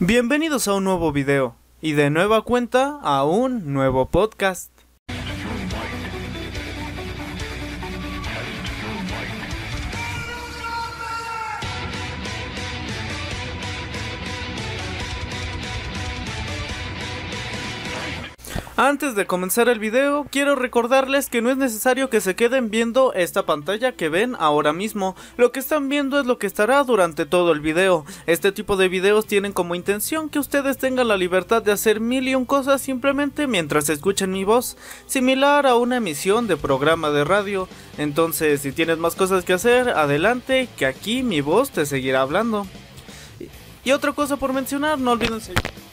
Bienvenidos 0.00 0.68
a 0.68 0.74
un 0.74 0.84
nuevo 0.84 1.10
video 1.10 1.56
y 1.80 1.94
de 1.94 2.08
nueva 2.08 2.42
cuenta 2.42 3.00
a 3.02 3.24
un 3.24 3.72
nuevo 3.72 4.06
podcast. 4.06 4.70
Antes 18.80 19.16
de 19.16 19.26
comenzar 19.26 19.68
el 19.68 19.80
video, 19.80 20.24
quiero 20.30 20.54
recordarles 20.54 21.28
que 21.28 21.42
no 21.42 21.50
es 21.50 21.56
necesario 21.56 22.10
que 22.10 22.20
se 22.20 22.36
queden 22.36 22.70
viendo 22.70 23.12
esta 23.12 23.44
pantalla 23.44 23.90
que 23.90 24.08
ven 24.08 24.36
ahora 24.38 24.72
mismo. 24.72 25.16
Lo 25.36 25.50
que 25.50 25.58
están 25.58 25.88
viendo 25.88 26.20
es 26.20 26.26
lo 26.26 26.38
que 26.38 26.46
estará 26.46 26.84
durante 26.84 27.26
todo 27.26 27.50
el 27.50 27.58
video. 27.58 28.06
Este 28.26 28.52
tipo 28.52 28.76
de 28.76 28.88
videos 28.88 29.26
tienen 29.26 29.52
como 29.52 29.74
intención 29.74 30.28
que 30.28 30.38
ustedes 30.38 30.78
tengan 30.78 31.08
la 31.08 31.16
libertad 31.16 31.60
de 31.60 31.72
hacer 31.72 31.98
mil 31.98 32.28
y 32.28 32.36
un 32.36 32.44
cosas 32.44 32.80
simplemente 32.80 33.48
mientras 33.48 33.88
escuchen 33.88 34.30
mi 34.30 34.44
voz, 34.44 34.76
similar 35.06 35.66
a 35.66 35.74
una 35.74 35.96
emisión 35.96 36.46
de 36.46 36.56
programa 36.56 37.10
de 37.10 37.24
radio. 37.24 37.68
Entonces, 37.96 38.60
si 38.60 38.70
tienes 38.70 38.98
más 38.98 39.16
cosas 39.16 39.44
que 39.44 39.54
hacer, 39.54 39.88
adelante, 39.88 40.68
que 40.76 40.86
aquí 40.86 41.24
mi 41.24 41.40
voz 41.40 41.70
te 41.70 41.84
seguirá 41.84 42.20
hablando. 42.20 42.64
Y 43.82 43.90
otra 43.90 44.12
cosa 44.12 44.36
por 44.36 44.52
mencionar, 44.52 45.00
no 45.00 45.10
olviden 45.10 45.40
seguir 45.40 45.87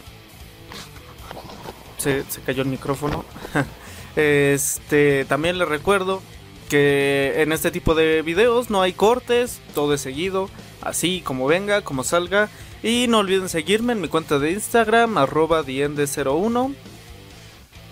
se, 2.06 2.42
cayó 2.46 2.62
el 2.62 2.70
micrófono. 2.70 3.26
este, 4.16 5.26
también 5.26 5.58
les 5.58 5.68
recuerdo 5.68 6.22
que 6.70 7.34
en 7.38 7.52
este 7.52 7.72
tipo 7.72 7.96
de 7.96 8.22
videos 8.22 8.70
no 8.70 8.82
hay 8.82 8.94
cortes, 8.94 9.62
todo 9.74 9.94
es 9.94 10.02
seguido, 10.02 10.50
así 10.82 11.22
como 11.22 11.48
venga, 11.48 11.82
como 11.82 12.04
salga. 12.04 12.50
Y 12.84 13.08
no 13.08 13.20
olviden 13.20 13.50
seguirme 13.50 13.94
en 13.94 14.02
mi 14.02 14.08
cuenta 14.08 14.38
de 14.38 14.52
Instagram, 14.52 15.18
arroba 15.18 15.64
diende01. 15.64 16.76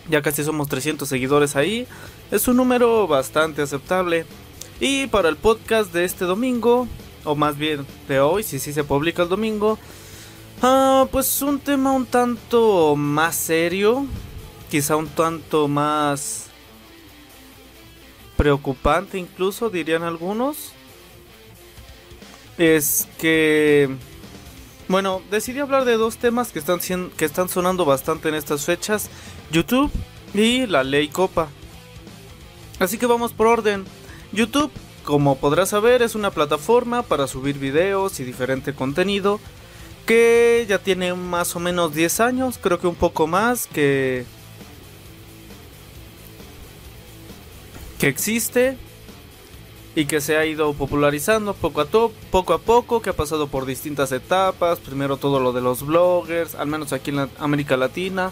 Ya 0.10 0.22
casi 0.22 0.44
somos 0.44 0.68
300 0.68 1.08
seguidores 1.08 1.56
ahí. 1.56 1.88
Es 2.30 2.48
un 2.48 2.58
número 2.58 3.08
bastante 3.08 3.62
aceptable. 3.62 4.26
Y 4.80 5.08
para 5.08 5.30
el 5.30 5.38
podcast 5.38 5.94
de 5.94 6.04
este 6.04 6.26
domingo, 6.26 6.88
o 7.24 7.36
más 7.36 7.58
bien 7.58 7.88
de 8.08 8.20
hoy, 8.20 8.44
si 8.44 8.60
sí 8.60 8.74
se 8.74 8.84
publica 8.84 9.24
el 9.24 9.30
domingo, 9.30 9.80
Ah, 10.66 11.10
pues 11.12 11.42
un 11.42 11.60
tema 11.60 11.92
un 11.92 12.06
tanto 12.06 12.96
más 12.96 13.36
serio, 13.36 14.06
quizá 14.72 14.96
un 14.96 15.10
tanto 15.10 15.68
más 15.68 16.46
preocupante 18.38 19.18
incluso, 19.18 19.70
dirían 19.70 20.04
algunos. 20.04 20.72
Es 22.58 23.10
que, 23.20 23.94
bueno, 24.88 25.22
decidí 25.30 25.60
hablar 25.60 25.84
de 25.84 25.98
dos 25.98 26.16
temas 26.16 26.54
que 26.54 26.60
están, 26.60 26.80
que 27.10 27.26
están 27.26 27.50
sonando 27.50 27.84
bastante 27.84 28.30
en 28.30 28.36
estas 28.36 28.64
fechas, 28.64 29.10
YouTube 29.52 29.92
y 30.34 30.66
la 30.66 30.86
ley 30.86 31.10
Copa. 31.10 31.50
Así 32.80 32.98
que 32.98 33.06
vamos 33.06 33.34
por 33.34 33.48
orden. 33.48 33.84
YouTube, 34.32 34.72
como 35.04 35.36
podrás 35.36 35.72
saber, 35.72 36.02
es 36.02 36.16
una 36.16 36.32
plataforma 36.32 37.02
para 37.04 37.28
subir 37.28 37.60
videos 37.60 38.22
y 38.22 38.24
diferente 38.24 38.74
contenido 38.74 39.42
que 40.06 40.66
ya 40.68 40.80
tiene 40.80 41.14
más 41.14 41.56
o 41.56 41.60
menos 41.60 41.94
10 41.94 42.20
años, 42.20 42.60
creo 42.62 42.80
que 42.80 42.88
un 42.88 42.96
poco 42.96 43.28
más, 43.28 43.68
que, 43.68 44.26
que 48.00 48.08
existe 48.08 48.78
y 49.96 50.06
que 50.06 50.22
se 50.22 50.38
ha 50.38 50.46
ido 50.46 50.74
popularizando 50.74 51.54
poco 51.54 51.82
a, 51.82 51.86
poco 51.86 52.54
a 52.54 52.60
poco, 52.60 53.02
que 53.02 53.12
ha 53.12 53.16
pasado 53.16 53.48
por 53.48 53.66
distintas 53.66 54.12
etapas, 54.12 54.80
primero 54.80 55.18
todo 55.18 55.40
lo 55.40 55.54
de 55.54 55.62
los 55.62 55.86
bloggers, 55.86 56.56
al 56.56 56.68
menos 56.68 56.94
aquí 56.94 57.12
en 57.12 57.30
América 57.40 57.78
Latina. 57.78 58.32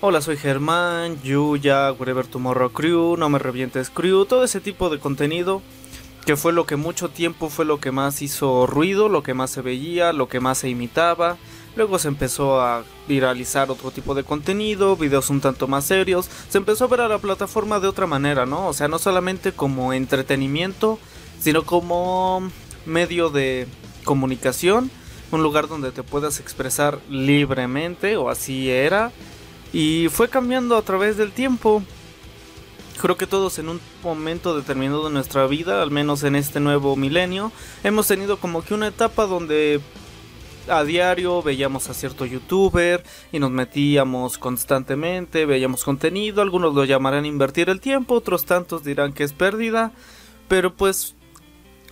Hola, 0.00 0.22
soy 0.22 0.38
Germán, 0.38 1.20
Yuya, 1.22 1.92
Wherever 1.92 2.26
Tomorrow 2.26 2.70
Crew, 2.70 3.16
No 3.18 3.28
Me 3.28 3.38
Revientes 3.38 3.90
Crew, 3.90 4.24
todo 4.24 4.44
ese 4.44 4.60
tipo 4.60 4.88
de 4.88 4.98
contenido 4.98 5.60
que 6.24 6.36
fue 6.36 6.52
lo 6.52 6.66
que 6.66 6.76
mucho 6.76 7.08
tiempo 7.08 7.48
fue 7.48 7.64
lo 7.64 7.80
que 7.80 7.92
más 7.92 8.22
hizo 8.22 8.66
ruido, 8.66 9.08
lo 9.08 9.22
que 9.22 9.34
más 9.34 9.50
se 9.50 9.62
veía, 9.62 10.12
lo 10.12 10.28
que 10.28 10.40
más 10.40 10.58
se 10.58 10.68
imitaba. 10.68 11.36
Luego 11.76 11.98
se 11.98 12.08
empezó 12.08 12.60
a 12.60 12.84
viralizar 13.08 13.70
otro 13.70 13.90
tipo 13.90 14.14
de 14.14 14.24
contenido, 14.24 14.96
videos 14.96 15.30
un 15.30 15.40
tanto 15.40 15.68
más 15.68 15.84
serios. 15.84 16.28
Se 16.48 16.58
empezó 16.58 16.84
a 16.84 16.88
ver 16.88 17.00
a 17.00 17.08
la 17.08 17.18
plataforma 17.18 17.80
de 17.80 17.88
otra 17.88 18.06
manera, 18.06 18.44
¿no? 18.44 18.66
O 18.68 18.72
sea, 18.72 18.88
no 18.88 18.98
solamente 18.98 19.52
como 19.52 19.92
entretenimiento, 19.92 20.98
sino 21.40 21.64
como 21.64 22.50
medio 22.86 23.30
de 23.30 23.66
comunicación, 24.04 24.90
un 25.30 25.42
lugar 25.42 25.68
donde 25.68 25.92
te 25.92 26.02
puedas 26.02 26.40
expresar 26.40 26.98
libremente, 27.08 28.16
o 28.16 28.30
así 28.30 28.68
era. 28.68 29.12
Y 29.72 30.08
fue 30.10 30.28
cambiando 30.28 30.76
a 30.76 30.82
través 30.82 31.16
del 31.16 31.30
tiempo 31.30 31.82
creo 33.00 33.16
que 33.16 33.26
todos 33.26 33.58
en 33.58 33.68
un 33.68 33.80
momento 34.04 34.56
determinado 34.56 35.04
de 35.04 35.14
nuestra 35.14 35.46
vida, 35.46 35.82
al 35.82 35.90
menos 35.90 36.22
en 36.22 36.36
este 36.36 36.60
nuevo 36.60 36.96
milenio, 36.96 37.50
hemos 37.82 38.06
tenido 38.06 38.38
como 38.38 38.62
que 38.62 38.74
una 38.74 38.88
etapa 38.88 39.26
donde 39.26 39.80
a 40.68 40.84
diario 40.84 41.42
veíamos 41.42 41.88
a 41.88 41.94
cierto 41.94 42.26
youtuber 42.26 43.02
y 43.32 43.38
nos 43.38 43.50
metíamos 43.50 44.38
constantemente, 44.38 45.46
veíamos 45.46 45.82
contenido, 45.82 46.42
algunos 46.42 46.74
lo 46.74 46.84
llamarán 46.84 47.24
invertir 47.24 47.70
el 47.70 47.80
tiempo, 47.80 48.14
otros 48.14 48.44
tantos 48.44 48.84
dirán 48.84 49.14
que 49.14 49.24
es 49.24 49.32
pérdida, 49.32 49.92
pero 50.46 50.74
pues 50.74 51.14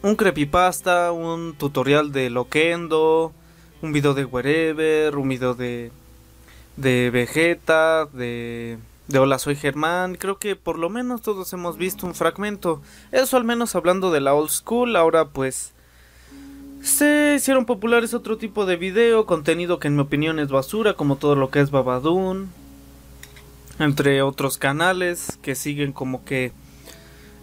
un 0.02 0.14
creepypasta, 0.14 1.10
un 1.12 1.54
tutorial 1.54 2.12
de 2.12 2.28
Loquendo, 2.28 3.32
un 3.80 3.92
video 3.92 4.12
de 4.12 4.24
Wherever, 4.26 5.16
un 5.16 5.28
video 5.28 5.54
de 5.54 5.90
de 6.76 7.10
Vegeta, 7.10 8.06
de 8.06 8.78
de 9.08 9.18
Hola 9.18 9.38
soy 9.38 9.56
Germán, 9.56 10.16
creo 10.16 10.38
que 10.38 10.54
por 10.54 10.78
lo 10.78 10.90
menos 10.90 11.22
todos 11.22 11.50
hemos 11.54 11.78
visto 11.78 12.06
un 12.06 12.14
fragmento. 12.14 12.82
Eso 13.10 13.38
al 13.38 13.44
menos 13.44 13.74
hablando 13.74 14.10
de 14.10 14.20
la 14.20 14.34
old 14.34 14.50
school, 14.50 14.96
ahora 14.96 15.28
pues 15.28 15.72
se 16.82 17.34
hicieron 17.36 17.64
populares 17.64 18.12
otro 18.12 18.36
tipo 18.36 18.66
de 18.66 18.76
video, 18.76 19.24
contenido 19.24 19.78
que 19.78 19.88
en 19.88 19.96
mi 19.96 20.02
opinión 20.02 20.38
es 20.38 20.48
basura, 20.48 20.92
como 20.92 21.16
todo 21.16 21.36
lo 21.36 21.50
que 21.50 21.60
es 21.60 21.70
Babadoon, 21.70 22.50
entre 23.78 24.20
otros 24.20 24.58
canales 24.58 25.38
que 25.40 25.54
siguen 25.54 25.92
como 25.92 26.24
que 26.24 26.52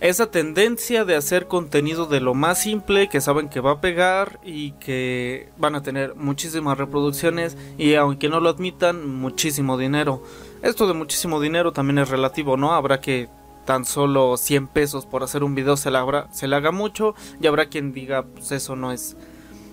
esa 0.02 0.30
tendencia 0.30 1.03
de 1.03 1.16
hacer 1.16 1.47
contenido 1.47 2.06
de 2.06 2.20
lo 2.20 2.36
más 2.36 2.62
simple, 2.62 3.09
que 3.09 3.22
saben 3.22 3.50
que 3.50 3.59
va 3.59 3.72
a 3.72 3.82
pegar 3.82 4.40
y 4.46 4.74
que 4.74 5.50
van 5.58 5.74
a 5.74 5.82
tener 5.82 6.14
muchísimas 6.16 6.78
reproducciones 6.78 7.58
y 7.80 7.96
aunque 7.96 8.30
no 8.30 8.40
lo 8.40 8.50
admitan, 8.50 9.09
muchísimo 9.09 9.80
dinero. 9.80 10.22
Esto 10.66 10.88
de 10.88 10.96
muchísimo 10.96 11.40
dinero 11.40 11.74
también 11.74 12.00
es 12.00 12.09
relativo, 12.09 12.58
¿no? 12.58 12.74
Habrá 12.74 13.00
que 13.00 13.30
tan 13.66 13.86
solo 13.86 14.36
100 14.36 14.66
pesos 14.66 15.06
por 15.06 15.22
hacer 15.22 15.44
un 15.44 15.53
video 15.53 15.78
se 15.78 15.92
le, 15.92 16.00
se 16.31 16.48
le 16.48 16.56
haga 16.56 16.72
mucho 16.72 17.14
y 17.40 17.46
habrá 17.46 17.68
quien 17.68 17.94
diga, 17.94 18.24
pues 18.24 18.52
eso 18.52 18.76
no 18.76 18.92
es 18.92 19.16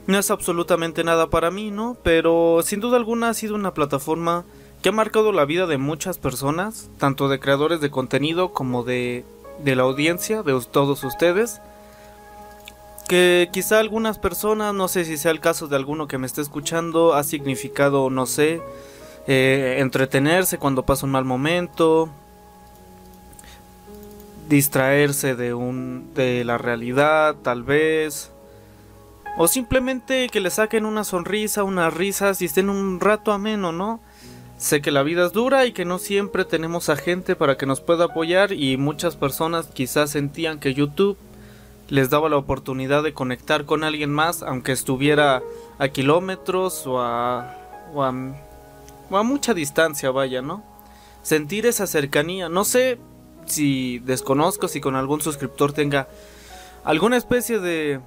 no 0.06 0.18
es 0.18 0.30
absolutamente 0.30 1.02
nada 1.02 1.30
para 1.30 1.50
mí, 1.50 1.70
¿no? 1.70 1.96
Pero 2.02 2.60
sin 2.62 2.80
duda 2.80 2.98
alguna 2.98 3.30
ha 3.30 3.34
sido 3.34 3.54
una 3.54 3.72
plataforma 3.72 4.44
que 4.82 4.90
ha 4.90 4.92
marcado 4.92 5.32
la 5.32 5.46
vida 5.46 5.66
de 5.66 5.78
muchas 5.78 6.18
personas, 6.18 6.90
tanto 6.98 7.30
de 7.30 7.40
creadores 7.40 7.80
de 7.80 7.90
contenido 7.90 8.52
como 8.52 8.82
de, 8.82 9.24
de 9.64 9.74
la 9.74 9.84
audiencia, 9.84 10.42
de 10.42 10.60
todos 10.70 11.04
ustedes. 11.04 11.62
Que 13.08 13.48
quizá 13.50 13.78
algunas 13.78 14.18
personas, 14.18 14.74
no 14.74 14.88
sé 14.88 15.06
si 15.06 15.16
sea 15.16 15.30
el 15.30 15.40
caso 15.40 15.68
de 15.68 15.76
alguno 15.76 16.06
que 16.06 16.18
me 16.18 16.26
esté 16.26 16.42
escuchando, 16.42 17.14
ha 17.14 17.24
significado, 17.24 18.10
no 18.10 18.26
sé, 18.26 18.60
eh, 19.26 19.76
entretenerse 19.78 20.58
cuando 20.58 20.84
pasa 20.84 21.06
un 21.06 21.12
mal 21.12 21.24
momento, 21.24 22.08
distraerse 24.48 25.34
de 25.34 25.54
un 25.54 26.12
de 26.14 26.44
la 26.44 26.58
realidad, 26.58 27.36
tal 27.42 27.62
vez, 27.62 28.32
o 29.38 29.48
simplemente 29.48 30.28
que 30.28 30.40
le 30.40 30.50
saquen 30.50 30.84
una 30.84 31.04
sonrisa, 31.04 31.64
unas 31.64 31.94
risas 31.94 32.42
y 32.42 32.46
estén 32.46 32.68
un 32.68 33.00
rato 33.00 33.32
ameno, 33.32 33.72
¿no? 33.72 34.00
Sé 34.58 34.80
que 34.80 34.90
la 34.90 35.02
vida 35.02 35.26
es 35.26 35.32
dura 35.32 35.66
y 35.66 35.72
que 35.72 35.84
no 35.84 35.98
siempre 35.98 36.44
tenemos 36.44 36.88
a 36.88 36.96
gente 36.96 37.34
para 37.34 37.56
que 37.56 37.66
nos 37.66 37.80
pueda 37.80 38.04
apoyar 38.04 38.52
y 38.52 38.76
muchas 38.76 39.16
personas 39.16 39.66
quizás 39.66 40.10
sentían 40.10 40.60
que 40.60 40.74
YouTube 40.74 41.16
les 41.88 42.10
daba 42.10 42.28
la 42.28 42.36
oportunidad 42.36 43.02
de 43.02 43.12
conectar 43.12 43.64
con 43.64 43.84
alguien 43.84 44.10
más 44.10 44.42
aunque 44.42 44.72
estuviera 44.72 45.42
a 45.78 45.88
kilómetros 45.88 46.86
o 46.86 47.00
a, 47.00 47.56
o 47.92 48.04
a 48.04 48.14
a 49.18 49.22
mucha 49.22 49.54
distancia, 49.54 50.10
vaya, 50.10 50.42
¿no? 50.42 50.62
Sentir 51.22 51.66
esa 51.66 51.86
cercanía. 51.86 52.48
No 52.48 52.64
sé 52.64 52.98
si 53.46 53.98
desconozco 54.00 54.68
si 54.68 54.80
con 54.80 54.96
algún 54.96 55.20
suscriptor 55.20 55.72
tenga 55.72 56.08
alguna 56.84 57.16
especie 57.16 57.58
de 57.58 58.00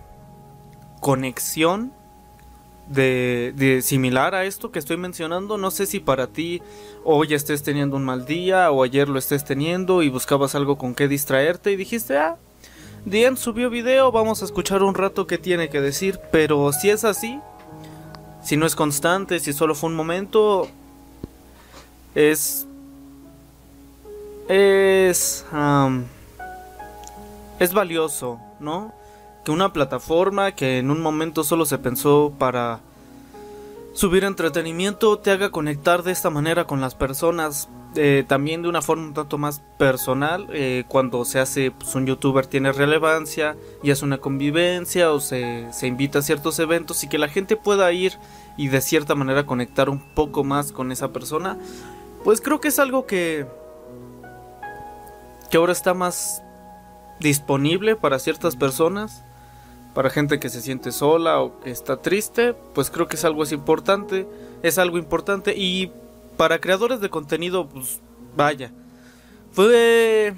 conexión 1.02 1.94
de, 2.88 3.82
similar 3.84 4.36
a 4.36 4.46
esto 4.46 4.72
que 4.72 4.80
estoy 4.80 4.98
mencionando. 4.98 5.58
No 5.58 5.72
sé 5.72 5.86
si 5.86 6.00
para 6.00 6.28
ti 6.28 6.62
hoy 7.04 7.34
estés 7.34 7.64
teniendo 7.64 7.96
un 7.96 8.04
mal 8.04 8.26
día 8.26 8.72
o 8.72 8.84
ayer 8.84 9.10
lo 9.10 9.20
estés 9.20 9.44
teniendo 9.44 10.04
y 10.04 10.10
buscabas 10.10 10.56
algo 10.56 10.78
con 10.78 10.96
que 10.96 11.08
distraerte 11.08 11.72
y 11.72 11.76
dijiste, 11.76 12.18
ah, 12.18 12.38
Dien 13.06 13.38
subió 13.38 13.70
video, 13.70 14.12
vamos 14.12 14.42
a 14.42 14.46
escuchar 14.46 14.82
un 14.82 14.96
rato 14.96 15.28
qué 15.28 15.38
tiene 15.38 15.70
que 15.70 15.80
decir. 15.80 16.20
Pero 16.32 16.72
si 16.74 16.90
es 16.90 17.04
así, 17.04 17.40
si 18.44 18.58
no 18.58 18.66
es 18.66 18.76
constante, 18.76 19.40
si 19.40 19.54
solo 19.54 19.76
fue 19.76 19.92
un 19.92 19.96
momento, 19.96 20.68
es 22.16 22.66
es 24.48 25.46
es 27.60 27.74
valioso, 27.74 28.40
¿no? 28.60 28.94
Que 29.44 29.52
una 29.52 29.72
plataforma 29.74 30.54
que 30.54 30.80
en 30.80 30.90
un 30.90 31.02
momento 31.02 31.44
solo 31.44 31.66
se 31.66 31.78
pensó 31.78 32.34
para 32.38 32.80
subir 33.94 34.24
entretenimiento 34.24 35.20
te 35.20 35.32
haga 35.32 35.52
conectar 35.52 36.04
de 36.04 36.12
esta 36.12 36.30
manera 36.30 36.66
con 36.66 36.82
las 36.82 36.96
personas. 36.96 37.70
Eh, 37.98 38.26
también 38.28 38.62
de 38.62 38.68
una 38.68 38.82
forma 38.82 39.06
un 39.06 39.14
tanto 39.14 39.38
más 39.38 39.62
personal, 39.78 40.48
eh, 40.52 40.84
cuando 40.90 41.24
se 41.24 41.40
hace 41.40 41.72
pues, 41.72 41.96
un 41.96 42.06
youtuber 42.06 42.46
tiene 42.46 42.74
relevancia 42.74 43.56
y 43.84 43.92
es 43.92 44.02
una 44.02 44.18
convivencia 44.18 45.14
o 45.14 45.22
se, 45.22 45.72
se 45.72 45.88
invita 45.88 46.20
a 46.20 46.22
ciertos 46.22 46.60
eventos 46.60 47.06
y 47.06 47.08
que 47.08 47.18
la 47.18 47.30
gente 47.30 47.56
pueda 47.56 47.90
ir 47.94 48.18
y 48.58 48.68
de 48.68 48.82
cierta 48.82 49.16
manera 49.16 49.46
conectar 49.46 49.90
un 49.90 50.02
poco 50.14 50.44
más 50.44 50.74
con 50.74 50.92
esa 50.92 51.14
persona, 51.14 51.58
pues 52.26 52.42
creo 52.42 52.60
que 52.60 52.70
es 52.70 52.80
algo 52.80 53.06
que, 53.06 53.46
que 55.52 55.58
ahora 55.58 55.72
está 55.72 55.94
más 55.94 56.42
disponible 57.20 57.96
para 57.96 58.18
ciertas 58.18 58.56
personas, 58.56 59.24
para 59.94 60.10
gente 60.10 60.40
que 60.40 60.50
se 60.50 60.60
siente 60.60 60.92
sola 60.92 61.40
o 61.40 61.60
que 61.60 61.70
está 61.70 61.98
triste, 61.98 62.56
pues 62.74 62.90
creo 62.90 63.08
que 63.08 63.16
es 63.16 63.26
algo 63.26 63.46
importante, 63.46 64.28
es 64.64 64.80
algo 64.80 64.98
importante 64.98 65.54
y 65.56 65.92
para 66.36 66.60
creadores 66.60 67.00
de 67.00 67.12
contenido, 67.12 67.70
pues 67.70 68.02
vaya, 68.36 68.72
fue 69.52 70.34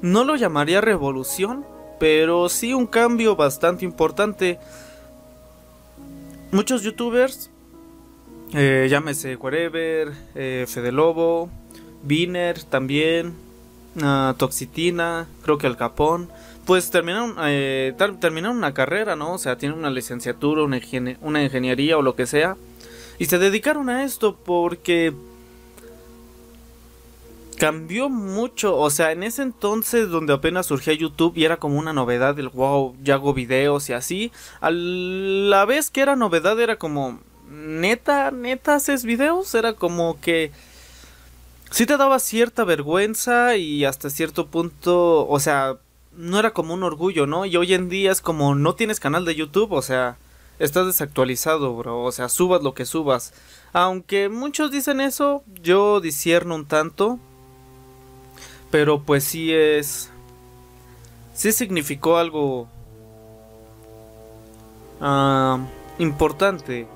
no 0.00 0.22
lo 0.22 0.36
llamaría 0.36 0.80
revolución, 0.80 1.66
pero 1.98 2.48
sí 2.48 2.72
un 2.72 2.86
cambio 2.86 3.34
bastante 3.34 3.84
importante. 3.84 4.60
Muchos 6.52 6.82
youtubers, 6.82 7.49
eh, 8.54 8.88
llámese 8.90 9.36
Wherever, 9.36 10.12
eh, 10.34 10.66
Fede 10.68 10.92
Lobo, 10.92 11.50
Biner 12.02 12.62
también, 12.62 13.34
uh, 13.96 14.34
Toxitina, 14.34 15.26
creo 15.42 15.58
que 15.58 15.66
el 15.66 15.76
Capón, 15.76 16.28
pues 16.66 16.90
terminaron, 16.90 17.36
eh, 17.40 17.94
terminaron 18.20 18.56
una 18.56 18.74
carrera, 18.74 19.16
¿no? 19.16 19.34
O 19.34 19.38
sea, 19.38 19.58
tienen 19.58 19.78
una 19.78 19.90
licenciatura, 19.90 20.62
una, 20.62 20.80
una 21.20 21.42
ingeniería 21.42 21.98
o 21.98 22.02
lo 22.02 22.14
que 22.14 22.26
sea. 22.26 22.56
Y 23.18 23.26
se 23.26 23.38
dedicaron 23.38 23.90
a 23.90 24.04
esto 24.04 24.36
porque 24.36 25.12
cambió 27.60 28.08
mucho, 28.08 28.78
o 28.78 28.88
sea, 28.88 29.12
en 29.12 29.22
ese 29.22 29.42
entonces 29.42 30.08
donde 30.08 30.32
apenas 30.32 30.64
surgía 30.64 30.94
YouTube 30.94 31.36
y 31.36 31.44
era 31.44 31.58
como 31.58 31.78
una 31.78 31.92
novedad 31.92 32.34
del 32.34 32.48
wow, 32.48 32.96
ya 33.02 33.14
hago 33.14 33.34
videos 33.34 33.90
y 33.90 33.92
así, 33.92 34.32
a 34.62 34.70
la 34.70 35.66
vez 35.66 35.90
que 35.90 36.00
era 36.00 36.16
novedad 36.16 36.58
era 36.58 36.76
como, 36.76 37.20
neta, 37.50 38.30
neta 38.30 38.76
haces 38.76 39.04
videos, 39.04 39.54
era 39.54 39.74
como 39.74 40.20
que 40.20 40.52
sí 41.70 41.84
te 41.84 41.96
daba 41.96 42.18
cierta 42.18 42.64
vergüenza 42.64 43.56
y 43.56 43.84
hasta 43.84 44.08
cierto 44.08 44.46
punto, 44.46 45.28
o 45.28 45.40
sea, 45.40 45.76
no 46.12 46.38
era 46.38 46.52
como 46.52 46.74
un 46.74 46.82
orgullo, 46.82 47.26
¿no? 47.26 47.44
Y 47.46 47.56
hoy 47.56 47.74
en 47.74 47.88
día 47.88 48.12
es 48.12 48.20
como 48.20 48.54
no 48.54 48.74
tienes 48.74 49.00
canal 49.00 49.24
de 49.24 49.34
YouTube, 49.34 49.72
o 49.72 49.82
sea, 49.82 50.16
estás 50.58 50.86
desactualizado, 50.86 51.76
bro, 51.76 52.02
o 52.02 52.12
sea, 52.12 52.28
subas 52.28 52.62
lo 52.62 52.74
que 52.74 52.86
subas. 52.86 53.32
Aunque 53.72 54.28
muchos 54.28 54.70
dicen 54.70 55.00
eso, 55.00 55.42
yo 55.62 56.00
disierno 56.00 56.54
un 56.54 56.66
tanto, 56.66 57.18
pero 58.70 59.02
pues 59.02 59.24
sí 59.24 59.52
es 59.52 60.10
sí 61.34 61.52
significó 61.52 62.18
algo 62.18 62.68
uh, 65.00 65.58
importante 65.98 66.86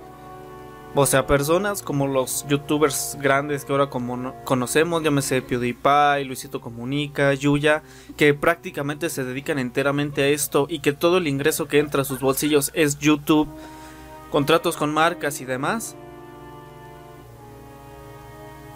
o 0.96 1.06
sea, 1.06 1.26
personas 1.26 1.82
como 1.82 2.06
los 2.06 2.46
youtubers 2.48 3.18
grandes 3.20 3.64
que 3.64 3.72
ahora 3.72 3.90
como 3.90 4.32
conocemos, 4.44 5.02
llámese 5.02 5.42
PewDiePie, 5.42 6.24
Luisito 6.24 6.60
Comunica, 6.60 7.34
Yuya, 7.34 7.82
que 8.16 8.32
prácticamente 8.32 9.10
se 9.10 9.24
dedican 9.24 9.58
enteramente 9.58 10.22
a 10.22 10.28
esto 10.28 10.66
y 10.68 10.78
que 10.78 10.92
todo 10.92 11.18
el 11.18 11.26
ingreso 11.26 11.66
que 11.66 11.80
entra 11.80 12.02
a 12.02 12.04
sus 12.04 12.20
bolsillos 12.20 12.70
es 12.74 12.98
YouTube, 12.98 13.48
contratos 14.30 14.76
con 14.76 14.94
marcas 14.94 15.40
y 15.40 15.44
demás. 15.44 15.96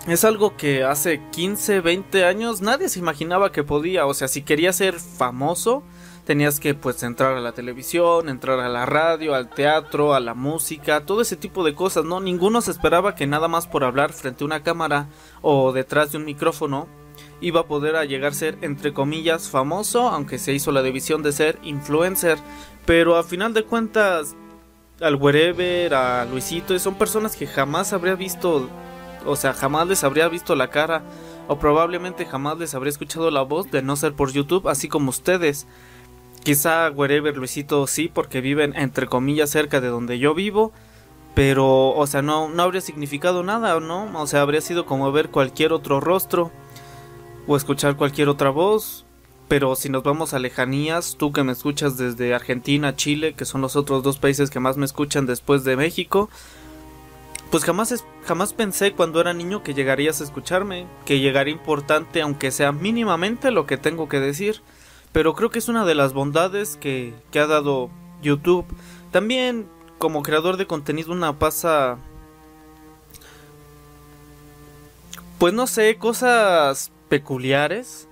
Es 0.08 0.24
algo 0.24 0.56
que 0.56 0.82
hace 0.82 1.20
15, 1.30 1.80
20 1.80 2.24
años 2.24 2.62
nadie 2.62 2.88
se 2.88 2.98
imaginaba 2.98 3.52
que 3.52 3.62
podía, 3.62 4.06
o 4.06 4.14
sea, 4.14 4.26
si 4.26 4.42
quería 4.42 4.72
ser 4.72 4.94
famoso, 4.98 5.84
tenías 6.28 6.60
que 6.60 6.74
pues 6.74 7.02
entrar 7.04 7.38
a 7.38 7.40
la 7.40 7.52
televisión, 7.52 8.28
entrar 8.28 8.60
a 8.60 8.68
la 8.68 8.84
radio, 8.84 9.34
al 9.34 9.48
teatro, 9.48 10.12
a 10.12 10.20
la 10.20 10.34
música, 10.34 11.06
todo 11.06 11.22
ese 11.22 11.36
tipo 11.36 11.64
de 11.64 11.74
cosas, 11.74 12.04
¿no? 12.04 12.20
Ninguno 12.20 12.60
se 12.60 12.70
esperaba 12.70 13.14
que 13.14 13.26
nada 13.26 13.48
más 13.48 13.66
por 13.66 13.82
hablar 13.82 14.12
frente 14.12 14.44
a 14.44 14.46
una 14.46 14.62
cámara 14.62 15.08
o 15.40 15.72
detrás 15.72 16.12
de 16.12 16.18
un 16.18 16.26
micrófono 16.26 16.86
iba 17.40 17.60
a 17.60 17.66
poder 17.66 17.96
a 17.96 18.04
llegar 18.04 18.32
a 18.32 18.34
ser 18.34 18.58
entre 18.60 18.92
comillas 18.92 19.48
famoso, 19.48 20.10
aunque 20.10 20.36
se 20.36 20.52
hizo 20.52 20.70
la 20.70 20.82
división 20.82 21.22
de 21.22 21.32
ser 21.32 21.58
influencer, 21.62 22.36
pero 22.84 23.16
a 23.16 23.22
final 23.22 23.54
de 23.54 23.64
cuentas 23.64 24.36
al 25.00 25.14
Wherever, 25.14 25.94
a 25.94 26.26
Luisito, 26.26 26.78
son 26.78 26.96
personas 26.96 27.36
que 27.36 27.46
jamás 27.46 27.94
habría 27.94 28.16
visto, 28.16 28.68
o 29.24 29.34
sea, 29.34 29.54
jamás 29.54 29.88
les 29.88 30.04
habría 30.04 30.28
visto 30.28 30.54
la 30.54 30.68
cara 30.68 31.04
o 31.46 31.58
probablemente 31.58 32.26
jamás 32.26 32.58
les 32.58 32.74
habría 32.74 32.90
escuchado 32.90 33.30
la 33.30 33.40
voz 33.40 33.70
de 33.70 33.80
no 33.80 33.96
ser 33.96 34.12
por 34.12 34.30
YouTube, 34.30 34.68
así 34.68 34.88
como 34.88 35.08
ustedes. 35.08 35.66
Quizá 36.42 36.90
wherever 36.90 37.36
Luisito 37.36 37.86
sí, 37.86 38.10
porque 38.12 38.40
viven 38.40 38.74
entre 38.76 39.06
comillas 39.06 39.50
cerca 39.50 39.80
de 39.80 39.88
donde 39.88 40.18
yo 40.18 40.34
vivo. 40.34 40.72
Pero, 41.34 41.90
o 41.90 42.06
sea, 42.06 42.20
no, 42.22 42.48
no 42.48 42.62
habría 42.62 42.80
significado 42.80 43.42
nada, 43.42 43.78
¿no? 43.80 44.10
O 44.20 44.26
sea, 44.26 44.42
habría 44.42 44.60
sido 44.60 44.86
como 44.86 45.12
ver 45.12 45.28
cualquier 45.28 45.72
otro 45.72 46.00
rostro 46.00 46.50
o 47.46 47.56
escuchar 47.56 47.96
cualquier 47.96 48.28
otra 48.28 48.50
voz. 48.50 49.04
Pero 49.46 49.76
si 49.76 49.88
nos 49.88 50.02
vamos 50.02 50.34
a 50.34 50.38
lejanías, 50.38 51.16
tú 51.16 51.32
que 51.32 51.44
me 51.44 51.52
escuchas 51.52 51.96
desde 51.96 52.34
Argentina, 52.34 52.96
Chile, 52.96 53.34
que 53.34 53.44
son 53.44 53.60
los 53.60 53.76
otros 53.76 54.02
dos 54.02 54.18
países 54.18 54.50
que 54.50 54.60
más 54.60 54.76
me 54.76 54.84
escuchan 54.84 55.26
después 55.26 55.64
de 55.64 55.76
México, 55.76 56.28
pues 57.50 57.64
jamás, 57.64 58.04
jamás 58.26 58.52
pensé 58.52 58.92
cuando 58.92 59.20
era 59.20 59.32
niño 59.32 59.62
que 59.62 59.72
llegarías 59.72 60.20
a 60.20 60.24
escucharme, 60.24 60.86
que 61.06 61.20
llegaría 61.20 61.54
importante, 61.54 62.20
aunque 62.20 62.50
sea 62.50 62.72
mínimamente 62.72 63.50
lo 63.50 63.64
que 63.64 63.78
tengo 63.78 64.08
que 64.08 64.20
decir 64.20 64.60
pero 65.12 65.34
creo 65.34 65.50
que 65.50 65.58
es 65.58 65.68
una 65.68 65.84
de 65.84 65.94
las 65.94 66.12
bondades 66.12 66.76
que, 66.76 67.14
ha 67.34 67.46
dado 67.46 67.90
YouTube. 68.22 68.66
También 69.10 69.66
como 69.98 70.22
creador 70.22 70.56
de 70.56 70.66
contenido 70.66 71.12
una 71.12 71.38
pasa... 71.38 71.98
Pues 75.38 75.54
no 75.54 75.66
sé, 75.66 75.96
cosas 75.96 76.90
peculiares. 77.08 78.08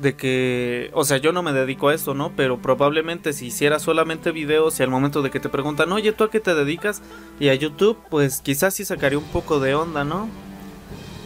De 0.00 0.16
que, 0.16 0.90
o 0.94 1.04
sea, 1.04 1.18
yo 1.18 1.32
no 1.32 1.42
me 1.42 1.52
dedico 1.52 1.88
a 1.88 1.94
eso, 1.94 2.14
¿no? 2.14 2.32
Pero 2.34 2.60
probablemente 2.60 3.32
si 3.32 3.46
hiciera 3.46 3.78
solamente 3.78 4.32
videos 4.32 4.80
y 4.80 4.82
al 4.82 4.90
momento 4.90 5.22
de 5.22 5.30
que 5.30 5.38
te 5.38 5.48
preguntan, 5.48 5.92
oye, 5.92 6.12
¿tú 6.12 6.24
a 6.24 6.30
qué 6.30 6.40
te 6.40 6.54
dedicas? 6.54 7.02
Y 7.38 7.50
a 7.50 7.54
YouTube, 7.54 7.98
pues 8.10 8.40
quizás 8.40 8.74
sí 8.74 8.84
sacaría 8.84 9.18
un 9.18 9.26
poco 9.26 9.60
de 9.60 9.74
onda, 9.74 10.02
¿no? 10.02 10.28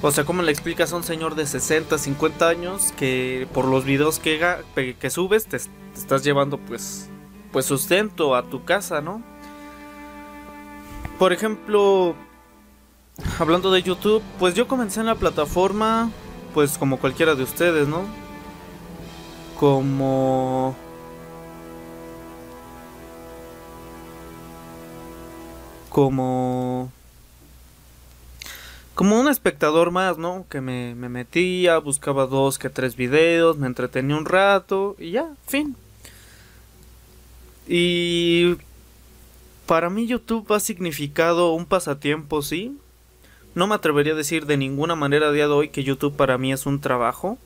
O 0.02 0.10
sea, 0.10 0.24
¿cómo 0.24 0.42
le 0.42 0.52
explicas 0.52 0.92
a 0.92 0.96
un 0.96 1.02
señor 1.02 1.34
de 1.34 1.46
60, 1.46 1.96
50 1.96 2.48
años 2.48 2.92
que 2.98 3.48
por 3.54 3.64
los 3.64 3.84
videos 3.84 4.18
que, 4.18 4.38
que 4.98 5.10
subes 5.10 5.46
te, 5.46 5.56
estás 5.56 6.22
llevando 6.22 6.58
pues, 6.58 7.08
pues 7.50 7.64
sustento 7.64 8.34
a 8.34 8.42
tu 8.42 8.64
casa, 8.64 9.00
¿no? 9.00 9.22
Por 11.18 11.32
ejemplo, 11.32 12.14
hablando 13.38 13.70
de 13.70 13.82
YouTube, 13.82 14.22
pues 14.38 14.54
yo 14.54 14.68
comencé 14.68 15.00
en 15.00 15.06
la 15.06 15.14
plataforma, 15.14 16.10
pues 16.52 16.76
como 16.76 16.98
cualquiera 16.98 17.34
de 17.34 17.42
ustedes, 17.42 17.88
¿no? 17.88 18.02
Como... 19.58 20.76
Como 25.88 26.92
como 28.96 29.20
un 29.20 29.28
espectador 29.28 29.90
más, 29.90 30.16
¿no? 30.16 30.46
Que 30.48 30.62
me, 30.62 30.94
metía, 30.94 31.76
buscaba 31.76 32.26
dos 32.26 32.58
que 32.58 32.70
tres 32.70 32.96
videos, 32.96 33.58
me 33.58 33.66
entretenía 33.66 34.16
un 34.16 34.24
rato 34.24 34.96
y 34.98 35.10
ya, 35.10 35.28
fin. 35.46 35.76
Y 37.68 38.56
para 39.66 39.90
mí 39.90 40.06
YouTube 40.06 40.50
ha 40.50 40.60
significado 40.60 41.52
un 41.52 41.66
pasatiempo, 41.66 42.40
sí. 42.40 42.78
No 43.54 43.66
me 43.66 43.74
atrevería 43.74 44.14
a 44.14 44.16
decir 44.16 44.46
de 44.46 44.56
ninguna 44.56 44.94
manera 44.94 45.28
a 45.28 45.32
día 45.32 45.46
de 45.46 45.52
hoy 45.52 45.68
que 45.68 45.84
YouTube 45.84 46.16
para 46.16 46.38
mí 46.38 46.50
es 46.50 46.64
un 46.64 46.80
trabajo. 46.80 47.36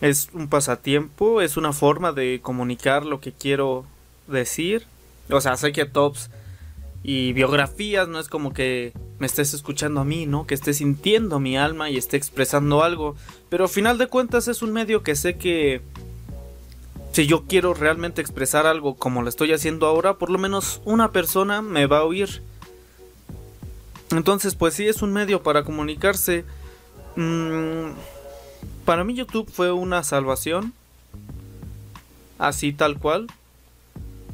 Es 0.00 0.30
un 0.32 0.48
pasatiempo, 0.48 1.42
es 1.42 1.58
una 1.58 1.74
forma 1.74 2.12
de 2.12 2.40
comunicar 2.42 3.04
lo 3.04 3.20
que 3.20 3.32
quiero 3.32 3.84
decir. 4.28 4.86
O 5.28 5.42
sea, 5.42 5.58
sé 5.58 5.72
que 5.72 5.84
Tops 5.84 6.30
y 7.02 7.32
biografías, 7.32 8.08
no 8.08 8.18
es 8.18 8.28
como 8.28 8.52
que 8.52 8.92
me 9.18 9.26
estés 9.26 9.54
escuchando 9.54 10.00
a 10.00 10.04
mí, 10.04 10.26
¿no? 10.26 10.46
Que 10.46 10.54
esté 10.54 10.72
sintiendo 10.72 11.40
mi 11.40 11.56
alma 11.56 11.90
y 11.90 11.96
esté 11.96 12.16
expresando 12.16 12.82
algo. 12.82 13.16
Pero 13.48 13.64
al 13.64 13.70
final 13.70 13.98
de 13.98 14.06
cuentas 14.06 14.48
es 14.48 14.62
un 14.62 14.72
medio 14.72 15.02
que 15.02 15.16
sé 15.16 15.36
que 15.36 15.80
si 17.12 17.26
yo 17.26 17.44
quiero 17.46 17.74
realmente 17.74 18.20
expresar 18.20 18.66
algo 18.66 18.94
como 18.94 19.22
lo 19.22 19.28
estoy 19.28 19.52
haciendo 19.52 19.86
ahora, 19.86 20.14
por 20.14 20.30
lo 20.30 20.38
menos 20.38 20.80
una 20.84 21.12
persona 21.12 21.60
me 21.60 21.86
va 21.86 21.98
a 21.98 22.04
oír. 22.04 22.42
Entonces, 24.10 24.54
pues 24.54 24.74
sí, 24.74 24.86
es 24.86 25.02
un 25.02 25.12
medio 25.12 25.42
para 25.42 25.64
comunicarse. 25.64 26.44
Mm, 27.16 27.92
para 28.84 29.04
mí 29.04 29.14
YouTube 29.14 29.50
fue 29.50 29.72
una 29.72 30.02
salvación. 30.04 30.72
Así 32.38 32.72
tal 32.72 32.98
cual. 32.98 33.26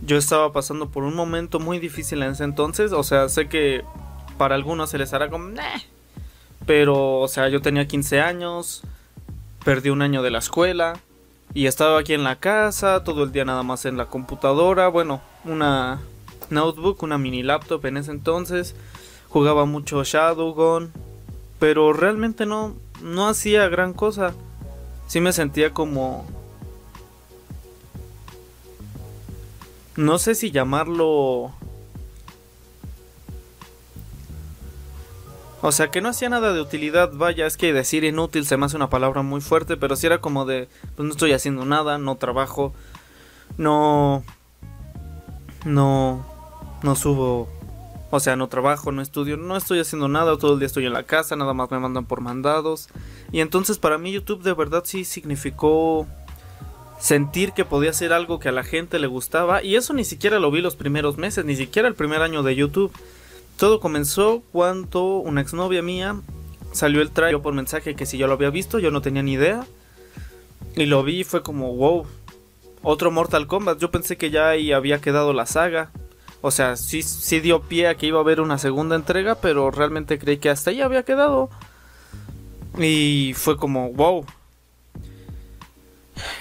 Yo 0.09 0.17
estaba 0.17 0.55
pasando 0.55 0.89
por 0.89 1.05
un 1.05 1.15
momento 1.15 1.61
muy 1.61 1.79
difícil 1.79 2.23
en 2.23 2.31
ese 2.31 2.43
entonces. 2.43 2.93
O 2.93 3.03
sea, 3.03 3.29
sé 3.29 3.47
que 3.47 3.85
para 4.39 4.55
algunos 4.55 4.89
se 4.89 4.97
les 4.97 5.13
hará 5.13 5.29
como... 5.29 5.51
Pero, 6.65 7.19
o 7.19 7.29
sea, 7.29 7.51
yo 7.51 7.61
tenía 7.61 7.87
15 7.87 8.23
años. 8.23 8.85
Perdí 9.67 9.91
un 9.91 10.01
año 10.01 10.23
de 10.23 10.31
la 10.31 10.39
escuela. 10.39 10.99
Y 11.53 11.67
estaba 11.67 11.99
aquí 11.99 12.15
en 12.15 12.25
la 12.25 12.37
casa, 12.37 13.05
todo 13.05 13.23
el 13.23 13.33
día 13.33 13.45
nada 13.45 13.63
más 13.63 13.85
en 13.85 13.99
la 13.99 14.07
computadora. 14.07 14.89
Bueno, 14.89 15.21
una 15.45 16.01
notebook, 16.49 17.03
una 17.03 17.19
mini 17.19 17.43
laptop 17.43 17.85
en 17.85 17.99
ese 17.99 18.11
entonces. 18.11 18.75
Jugaba 19.29 19.67
mucho 19.67 20.03
Shadowgun. 20.05 20.91
Pero 21.59 21.93
realmente 21.93 22.47
no, 22.47 22.75
no 23.03 23.29
hacía 23.29 23.69
gran 23.69 23.93
cosa. 23.93 24.33
Sí 25.07 25.21
me 25.21 25.35
sentía 25.35 25.75
como... 25.75 26.25
No 29.99 30.19
sé 30.19 30.37
si 30.37 30.53
llamarlo... 30.53 31.51
O 35.61 35.73
sea, 35.73 35.91
que 35.91 36.01
no 36.01 36.11
hacía 36.11 36.29
nada 36.29 36.53
de 36.53 36.61
utilidad, 36.61 37.11
vaya, 37.13 37.47
es 37.47 37.57
que 37.57 37.73
decir 37.73 38.05
inútil 38.05 38.47
se 38.47 38.57
me 38.57 38.67
hace 38.67 38.77
una 38.77 38.91
palabra 38.91 39.23
muy 39.23 39.41
fuerte, 39.41 39.77
pero 39.77 39.97
si 39.97 40.07
era 40.07 40.21
como 40.21 40.45
de, 40.45 40.69
pues 40.95 41.05
no 41.05 41.11
estoy 41.11 41.33
haciendo 41.33 41.65
nada, 41.65 41.99
no 41.99 42.17
trabajo, 42.17 42.73
no... 43.57 44.23
No... 45.65 46.25
No 46.85 46.95
subo 46.95 47.49
o 48.11 48.21
sea, 48.21 48.37
no 48.37 48.49
trabajo, 48.49 48.93
no 48.93 49.03
estudio, 49.03 49.37
no 49.37 49.57
estoy 49.57 49.81
haciendo 49.81 50.09
nada, 50.09 50.39
todo 50.39 50.55
el 50.55 50.61
día 50.61 50.67
estoy 50.67 50.87
en 50.87 50.95
la 50.95 51.03
casa, 51.03 51.37
nada 51.37 51.53
más 51.53 51.71
me 51.71 51.79
mandan 51.79 52.07
por 52.07 52.21
mandados. 52.21 52.89
Y 53.33 53.41
entonces 53.41 53.79
para 53.79 53.99
mí 53.99 54.13
YouTube 54.13 54.43
de 54.43 54.55
verdad 54.55 54.85
sí 54.87 55.05
significó 55.05 56.07
sentir 56.99 57.53
que 57.53 57.65
podía 57.65 57.91
hacer 57.91 58.13
algo 58.13 58.41
que 58.41 58.49
a 58.49 58.53
la 58.53 58.65
gente 58.65 58.99
le 58.99 59.07
gustaba. 59.07 59.63
Y 59.63 59.77
eso 59.77 59.93
ni 59.95 60.05
siquiera 60.05 60.39
lo 60.39 60.51
vi 60.51 60.61
los 60.61 60.77
primeros 60.77 61.17
meses, 61.17 61.45
ni 61.45 61.57
siquiera 61.57 61.89
el 61.89 61.95
primer 61.95 62.23
año 62.23 62.43
de 62.43 62.57
YouTube. 62.57 62.93
Todo 63.57 63.81
comenzó 63.81 64.43
cuando 64.53 65.17
una 65.17 65.41
exnovia 65.41 65.83
mía 65.83 66.21
salió 66.73 67.01
el 67.01 67.11
trailer 67.11 67.41
por 67.41 67.55
mensaje 67.55 67.97
que 67.97 68.07
si 68.07 68.19
yo 68.19 68.27
lo 68.27 68.35
había 68.35 68.51
visto, 68.51 68.79
yo 68.79 68.91
no 68.91 69.03
tenía 69.03 69.23
ni 69.23 69.33
idea. 69.33 69.67
Y 70.77 70.87
lo 70.87 71.03
vi 71.03 71.21
y 71.21 71.25
fue 71.25 71.43
como, 71.43 71.75
wow, 71.75 72.07
otro 72.83 73.11
Mortal 73.11 73.47
Kombat. 73.47 73.79
Yo 73.79 73.91
pensé 73.91 74.17
que 74.17 74.31
ya 74.31 74.51
ahí 74.51 74.73
había 74.73 75.01
quedado 75.01 75.33
la 75.33 75.47
saga. 75.47 75.91
O 76.41 76.51
sea, 76.53 76.77
sí, 76.77 77.03
sí 77.03 77.41
dio 77.41 77.63
pie 77.63 77.89
a 77.89 77.97
que 77.97 78.07
iba 78.07 78.19
a 78.19 78.23
haber 78.23 78.41
una 78.41 78.59
segunda 78.59 78.95
entrega, 78.95 79.37
pero 79.37 79.71
realmente 79.71 80.19
creí 80.19 80.39
que 80.39 80.51
hasta 80.51 80.71
ahí 80.71 80.81
había 80.81 81.03
quedado. 81.03 81.51
Y 82.79 83.35
fue 83.37 83.57
como, 83.57 83.93
wow. 83.93 84.25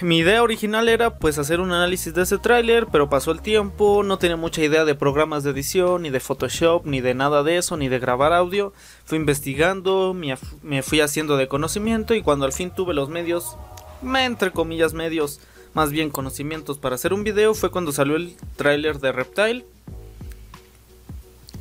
Mi 0.01 0.19
idea 0.19 0.43
original 0.43 0.89
era 0.89 1.17
pues 1.19 1.37
hacer 1.37 1.59
un 1.59 1.71
análisis 1.71 2.13
de 2.13 2.23
ese 2.23 2.37
tráiler, 2.37 2.87
pero 2.91 3.09
pasó 3.09 3.31
el 3.31 3.41
tiempo, 3.41 4.03
no 4.03 4.17
tenía 4.17 4.37
mucha 4.37 4.61
idea 4.61 4.85
de 4.85 4.95
programas 4.95 5.43
de 5.43 5.51
edición, 5.51 6.03
ni 6.03 6.09
de 6.09 6.19
Photoshop, 6.19 6.85
ni 6.85 7.01
de 7.01 7.13
nada 7.13 7.43
de 7.43 7.57
eso, 7.57 7.77
ni 7.77 7.87
de 7.87 7.99
grabar 7.99 8.33
audio. 8.33 8.73
Fui 9.05 9.17
investigando, 9.17 10.15
me 10.61 10.83
fui 10.83 11.01
haciendo 11.01 11.37
de 11.37 11.47
conocimiento 11.47 12.15
y 12.15 12.21
cuando 12.21 12.45
al 12.45 12.53
fin 12.53 12.71
tuve 12.71 12.93
los 12.93 13.09
medios, 13.09 13.57
entre 14.03 14.51
comillas 14.51 14.93
medios, 14.93 15.41
más 15.73 15.91
bien 15.91 16.09
conocimientos 16.09 16.77
para 16.77 16.95
hacer 16.95 17.13
un 17.13 17.23
video, 17.23 17.53
fue 17.53 17.71
cuando 17.71 17.91
salió 17.91 18.15
el 18.15 18.35
tráiler 18.55 18.99
de 18.99 19.11
Reptile 19.11 19.65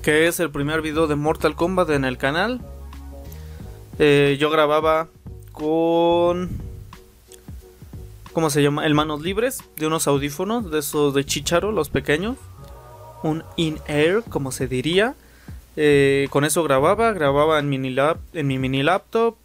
que 0.06 0.28
es 0.28 0.38
el 0.38 0.52
primer 0.52 0.82
video 0.82 1.08
de 1.08 1.16
Mortal 1.16 1.56
Kombat 1.56 1.90
en 1.90 2.04
el 2.04 2.16
canal. 2.16 2.60
Eh, 3.98 4.36
yo 4.38 4.50
grababa 4.50 5.08
con... 5.50 6.65
¿Cómo 8.36 8.50
se 8.50 8.62
llama? 8.62 8.84
El 8.84 8.92
manos 8.92 9.22
libres, 9.22 9.64
de 9.76 9.86
unos 9.86 10.06
audífonos, 10.06 10.70
de 10.70 10.80
esos 10.80 11.14
de 11.14 11.24
chicharo, 11.24 11.72
los 11.72 11.88
pequeños. 11.88 12.36
Un 13.22 13.42
in-air, 13.56 14.24
como 14.28 14.52
se 14.52 14.68
diría. 14.68 15.14
Eh, 15.74 16.28
con 16.28 16.44
eso 16.44 16.62
grababa, 16.62 17.14
grababa 17.14 17.58
en, 17.58 17.70
mini 17.70 17.96
en 18.34 18.46
mi 18.46 18.58
mini 18.58 18.82
laptop. 18.82 19.36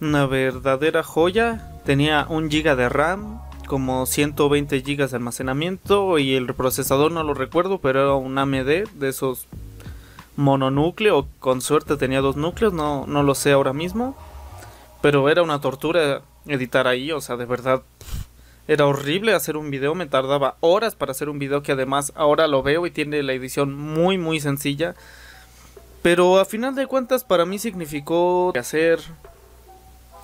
Una 0.00 0.26
verdadera 0.26 1.04
joya. 1.04 1.80
Tenía 1.84 2.26
un 2.28 2.50
giga 2.50 2.74
de 2.74 2.88
RAM, 2.88 3.40
como 3.68 4.06
120 4.06 4.80
GB 4.80 5.08
de 5.08 5.16
almacenamiento 5.16 6.18
y 6.18 6.34
el 6.34 6.52
procesador 6.54 7.12
no 7.12 7.22
lo 7.22 7.32
recuerdo, 7.32 7.78
pero 7.78 8.00
era 8.00 8.14
un 8.14 8.38
AMD 8.38 8.88
de 8.92 9.08
esos 9.08 9.46
mononúcleo, 10.34 11.28
con 11.38 11.60
suerte 11.60 11.96
tenía 11.96 12.22
dos 12.22 12.34
núcleos, 12.34 12.72
no, 12.72 13.06
no 13.06 13.22
lo 13.22 13.36
sé 13.36 13.52
ahora 13.52 13.72
mismo, 13.72 14.16
pero 15.00 15.28
era 15.28 15.44
una 15.44 15.60
tortura 15.60 16.22
editar 16.46 16.86
ahí, 16.86 17.12
o 17.12 17.20
sea, 17.20 17.36
de 17.36 17.44
verdad 17.44 17.82
era 18.68 18.86
horrible 18.86 19.34
hacer 19.34 19.56
un 19.56 19.70
video, 19.70 19.94
me 19.94 20.06
tardaba 20.06 20.56
horas 20.60 20.94
para 20.94 21.12
hacer 21.12 21.28
un 21.28 21.38
video 21.38 21.62
que 21.62 21.72
además 21.72 22.12
ahora 22.14 22.46
lo 22.46 22.62
veo 22.62 22.86
y 22.86 22.90
tiene 22.90 23.22
la 23.22 23.32
edición 23.32 23.74
muy 23.74 24.18
muy 24.18 24.40
sencilla, 24.40 24.94
pero 26.02 26.38
a 26.38 26.44
final 26.44 26.74
de 26.74 26.86
cuentas 26.86 27.24
para 27.24 27.44
mí 27.44 27.58
significó 27.58 28.52
hacer 28.58 29.00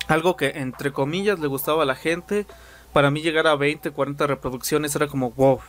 algo 0.07 0.35
que 0.35 0.49
entre 0.55 0.91
comillas 0.91 1.39
le 1.39 1.47
gustaba 1.47 1.83
a 1.83 1.85
la 1.85 1.95
gente, 1.95 2.45
para 2.93 3.11
mí 3.11 3.21
llegar 3.21 3.47
a 3.47 3.55
20, 3.55 3.91
40 3.91 4.27
reproducciones 4.27 4.95
era 4.95 5.07
como 5.07 5.31
wow. 5.31 5.59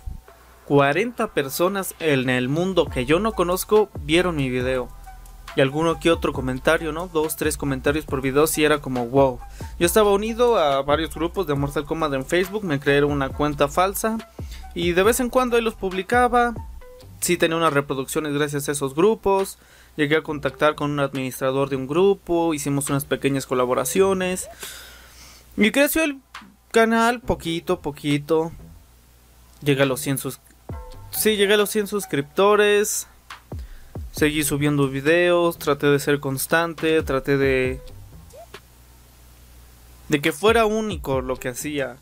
40 0.66 1.26
personas 1.34 1.96
en 1.98 2.30
el 2.30 2.48
mundo 2.48 2.86
que 2.86 3.04
yo 3.04 3.18
no 3.18 3.32
conozco 3.32 3.90
vieron 4.02 4.36
mi 4.36 4.48
video. 4.48 4.88
Y 5.56 5.60
alguno 5.60 5.98
que 5.98 6.10
otro 6.10 6.32
comentario, 6.32 6.92
¿no? 6.92 7.08
Dos, 7.08 7.36
tres 7.36 7.56
comentarios 7.56 8.04
por 8.04 8.20
video, 8.20 8.46
sí 8.46 8.64
era 8.64 8.80
como 8.80 9.06
wow. 9.06 9.40
Yo 9.78 9.86
estaba 9.86 10.12
unido 10.12 10.58
a 10.58 10.82
varios 10.82 11.14
grupos 11.14 11.46
de 11.46 11.54
Mortal 11.54 11.84
Kombat 11.84 12.12
en 12.14 12.24
Facebook, 12.24 12.64
me 12.64 12.78
creé 12.78 13.02
una 13.02 13.30
cuenta 13.30 13.68
falsa. 13.68 14.18
Y 14.74 14.92
de 14.92 15.02
vez 15.02 15.20
en 15.20 15.30
cuando 15.30 15.56
ahí 15.56 15.62
los 15.62 15.74
publicaba. 15.74 16.54
Sí 17.20 17.36
tenía 17.36 17.56
unas 17.56 17.72
reproducciones 17.72 18.32
gracias 18.32 18.68
a 18.68 18.72
esos 18.72 18.94
grupos. 18.94 19.58
Llegué 19.96 20.16
a 20.16 20.22
contactar 20.22 20.74
con 20.74 20.90
un 20.92 21.00
administrador 21.00 21.68
de 21.68 21.76
un 21.76 21.86
grupo, 21.86 22.54
hicimos 22.54 22.88
unas 22.88 23.04
pequeñas 23.04 23.44
colaboraciones. 23.44 24.48
Y 25.56 25.70
creció 25.72 26.04
el 26.04 26.18
canal 26.70 27.20
poquito, 27.20 27.80
poquito. 27.80 28.52
Llega 29.62 29.82
a 29.82 29.86
los 29.86 30.00
100 30.00 30.18
sus 30.18 30.40
Sí, 31.10 31.36
llegué 31.36 31.54
a 31.54 31.56
los 31.56 31.70
100 31.70 31.88
suscriptores. 31.88 33.06
Seguí 34.12 34.42
subiendo 34.42 34.88
videos, 34.88 35.58
traté 35.58 35.86
de 35.86 35.98
ser 35.98 36.20
constante, 36.20 37.02
traté 37.02 37.36
de 37.36 37.80
de 40.10 40.20
que 40.20 40.32
fuera 40.32 40.66
único 40.66 41.20
lo 41.20 41.36
que 41.36 41.48
hacía. 41.48 41.96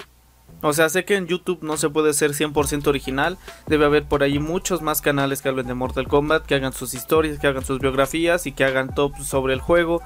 O 0.63 0.73
sea, 0.73 0.89
sé 0.89 1.05
que 1.05 1.15
en 1.15 1.27
YouTube 1.27 1.63
no 1.63 1.77
se 1.77 1.91
puede 1.91 2.15
ser 2.15 2.33
100% 2.33 2.87
original. 2.89 3.37
Debe 3.67 3.85
haber 3.85 4.05
por 4.07 4.23
ahí 4.23 4.39
muchos 4.39 4.81
más 4.81 5.03
canales 5.03 5.43
que 5.43 5.51
hablen 5.51 5.67
de 5.67 5.75
Mortal 5.75 6.09
Kombat, 6.09 6.47
que 6.47 6.55
hagan 6.55 6.73
sus 6.73 6.95
historias, 6.95 7.39
que 7.39 7.47
hagan 7.47 7.67
sus 7.67 7.79
biografías 7.79 8.47
y 8.47 8.53
que 8.53 8.65
hagan 8.65 8.95
tops 8.95 9.27
sobre 9.27 9.53
el 9.53 9.61
juego. 9.61 10.03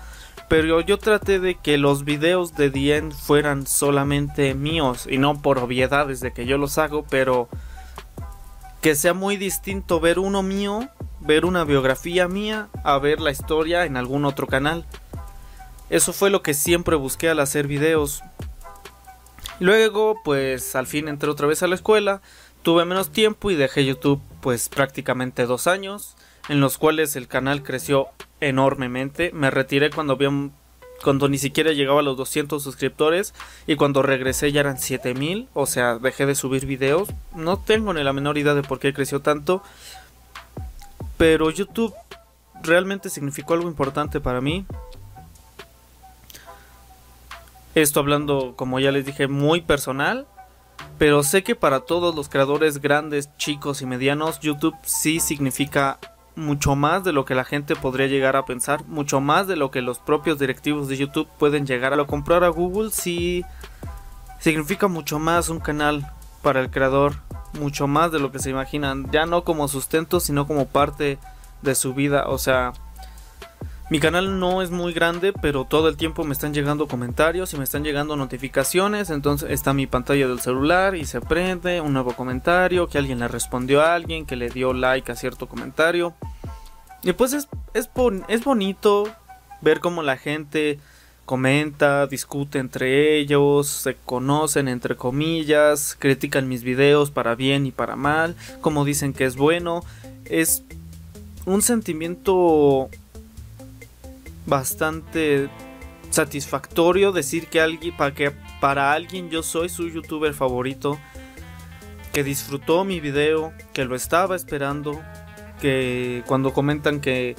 Pero 0.49 0.81
yo 0.81 0.99
traté 0.99 1.39
de 1.39 1.55
que 1.55 1.79
los 1.79 2.05
videos 2.05 2.55
de 2.57 2.71
The 2.71 3.11
fueran 3.13 3.67
solamente 3.69 4.55
míos 4.55 5.07
y 5.09 5.19
no 5.19 5.41
por 5.41 5.59
obviedades 5.59 6.21
de 6.21 6.33
que 6.33 6.45
yo 6.45 6.59
los 6.59 6.77
hago, 6.79 7.07
pero 7.09 7.49
que 8.83 8.97
sea 8.97 9.15
muy 9.15 9.37
distinto 9.37 10.01
ver 10.01 10.19
uno 10.19 10.43
mío, 10.43 10.89
ver 11.25 11.45
una 11.45 11.65
biografía 11.65 12.29
mía, 12.29 12.69
a 12.85 12.99
ver 12.99 13.21
la 13.21 13.31
historia 13.31 13.85
en 13.85 13.97
algún 13.97 14.25
otro 14.25 14.47
canal. 14.47 14.85
Eso 15.91 16.13
fue 16.13 16.31
lo 16.31 16.43
que 16.43 16.55
siempre 16.55 16.97
busqué 16.97 17.29
al 17.29 17.41
hacer 17.41 17.67
videos. 17.67 18.23
Luego, 19.61 20.21
pues 20.25 20.75
al 20.75 20.87
fin 20.87 21.09
entré 21.09 21.31
otra 21.31 21.47
vez 21.47 21.63
a 21.63 21.67
la 21.67 21.75
escuela, 21.75 22.23
tuve 22.63 22.85
menos 22.85 23.11
tiempo 23.11 23.51
y 23.51 23.55
dejé 23.55 23.85
YouTube 23.85 24.21
pues 24.41 24.69
prácticamente 24.69 25.47
dos 25.47 25.67
años, 25.67 26.17
en 26.49 26.61
los 26.61 26.79
cuales 26.79 27.15
el 27.15 27.29
canal 27.29 27.63
creció 27.63 28.09
enormemente. 28.41 29.31
Me 29.33 29.51
retiré 29.51 29.91
cuando 29.91 30.15
había 30.15 30.31
cuando 31.03 31.29
ni 31.29 31.39
siquiera 31.39 31.73
llegaba 31.73 32.01
a 32.01 32.03
los 32.03 32.17
200 32.17 32.63
suscriptores 32.63 33.35
y 33.67 33.77
cuando 33.77 34.03
regresé 34.03 34.53
ya 34.53 34.61
eran 34.61 34.79
7000, 34.79 35.49
o 35.53 35.67
sea, 35.67 35.99
dejé 35.99 36.27
de 36.27 36.35
subir 36.35 36.65
videos. 36.65 37.09
No 37.35 37.59
tengo 37.59 37.93
ni 37.93 38.03
la 38.03 38.13
menor 38.13 38.39
idea 38.39 38.55
de 38.55 38.63
por 38.63 38.79
qué 38.79 38.95
creció 38.95 39.21
tanto, 39.21 39.63
pero 41.23 41.51
YouTube 41.51 41.95
realmente 42.65 43.09
significó 43.09 43.55
algo 43.55 43.69
importante 43.69 44.19
para 44.19 44.41
mí. 44.41 44.67
Esto 47.77 48.01
hablando, 48.01 48.55
como 48.57 48.81
ya 48.81 48.91
les 48.91 49.07
dije, 49.07 49.29
muy 49.29 49.61
personal. 49.61 50.27
Pero 50.99 51.23
sé 51.23 51.45
que 51.45 51.55
para 51.55 51.79
todos 51.79 52.17
los 52.17 52.29
creadores 52.29 52.81
grandes, 52.81 53.31
chicos 53.37 53.83
y 53.83 53.87
medianos, 53.87 54.41
YouTube 54.41 54.75
sí 54.83 55.21
significa 55.21 56.01
mucho 56.35 56.75
más 56.75 57.05
de 57.05 57.13
lo 57.13 57.25
que 57.25 57.37
la 57.37 57.45
gente 57.45 57.77
podría 57.77 58.09
llegar 58.09 58.35
a 58.35 58.45
pensar, 58.45 58.85
mucho 58.87 59.21
más 59.21 59.47
de 59.47 59.55
lo 59.55 59.71
que 59.71 59.81
los 59.81 60.01
propios 60.01 60.41
directivos 60.41 60.89
de 60.89 60.97
YouTube 60.97 61.29
pueden 61.39 61.67
llegar 61.67 61.93
a 61.93 61.97
lo 61.97 62.09
comprar 62.09 62.43
a 62.43 62.49
Google 62.49 62.91
si 62.91 63.45
significa 64.41 64.89
mucho 64.89 65.21
más 65.21 65.51
un 65.51 65.61
canal 65.61 66.05
para 66.43 66.59
el 66.59 66.69
creador, 66.69 67.15
mucho 67.55 67.87
más 67.87 68.13
de 68.13 68.19
lo 68.19 68.33
que 68.33 68.39
se 68.39 68.51
imaginan, 68.51 69.11
ya 69.11 69.27
no 69.27 69.45
como 69.45 69.69
sustento, 69.69 70.21
sino 70.21 70.47
como 70.47 70.67
parte 70.67 71.19
de 71.63 71.75
su 71.75 71.95
vida, 71.95 72.27
o 72.29 72.39
sea, 72.39 72.73
mi 73.93 74.01
canal 74.01 74.41
no 74.41 74.63
es 74.63 74.71
muy 74.71 74.95
grande, 74.95 75.35
pero 75.35 75.67
todo 75.67 75.87
el 75.89 75.99
tiempo 75.99 76.25
me 76.25 76.33
están 76.33 76.55
llegando 76.55 76.89
comentarios 76.89 77.53
y 77.53 77.59
me 77.59 77.65
están 77.65 77.85
llegando 77.85 78.17
notificaciones. 78.17 79.11
Entonces 79.11 79.51
está 79.51 79.75
mi 79.75 79.87
pantalla 79.87 80.27
del 80.29 80.41
celular 80.41 80.95
y 80.95 81.05
se 81.05 81.21
prende 81.21 81.83
un 81.83 81.93
nuevo 81.93 82.15
comentario, 82.15 82.89
que 82.89 82.97
alguien 82.97 83.19
le 83.19 83.29
respondió 83.29 83.83
a 83.83 83.95
alguien, 83.95 84.25
que 84.25 84.35
le 84.35 84.49
dio 84.49 84.73
like 84.73 85.13
a 85.13 85.15
cierto 85.15 85.47
comentario. 85.47 86.15
Y 87.03 87.13
pues 87.13 87.35
es, 87.35 87.49
es, 87.75 87.91
es 88.29 88.45
bonito 88.45 89.11
ver 89.61 89.81
cómo 89.81 90.03
la 90.03 90.17
gente 90.17 90.79
comenta, 91.33 92.07
discute 92.07 92.59
entre 92.59 93.19
ellos, 93.19 93.67
se 93.67 93.97
conocen 94.05 94.69
entre 94.69 94.97
comillas, 94.97 95.97
critican 95.99 96.47
mis 96.47 96.63
videos 96.63 97.11
para 97.11 97.35
bien 97.35 97.65
y 97.65 97.71
para 97.71 97.97
mal, 97.97 98.37
como 98.61 98.85
dicen 98.85 99.15
que 99.15 99.25
es 99.25 99.37
bueno. 99.37 99.83
Es 100.27 100.63
un 101.47 101.63
sentimiento 101.63 102.91
bastante 104.45 105.49
satisfactorio 106.11 107.13
decir 107.13 107.47
que 107.47 107.63
alguien 107.63 107.97
para 107.97 108.13
que 108.13 108.31
para 108.61 108.93
alguien 108.93 109.31
yo 109.31 109.43
soy 109.43 109.71
su 109.71 109.89
youtuber 109.89 110.35
favorito 110.35 110.99
que 112.13 112.25
disfrutó 112.25 112.85
mi 112.85 113.01
video, 113.01 113.55
que 113.73 113.87
lo 113.87 113.97
estaba 113.97 114.37
esperando, 114.37 115.01
que 115.63 116.25
cuando 116.27 116.53
comentan 116.53 117.01
que 117.01 117.37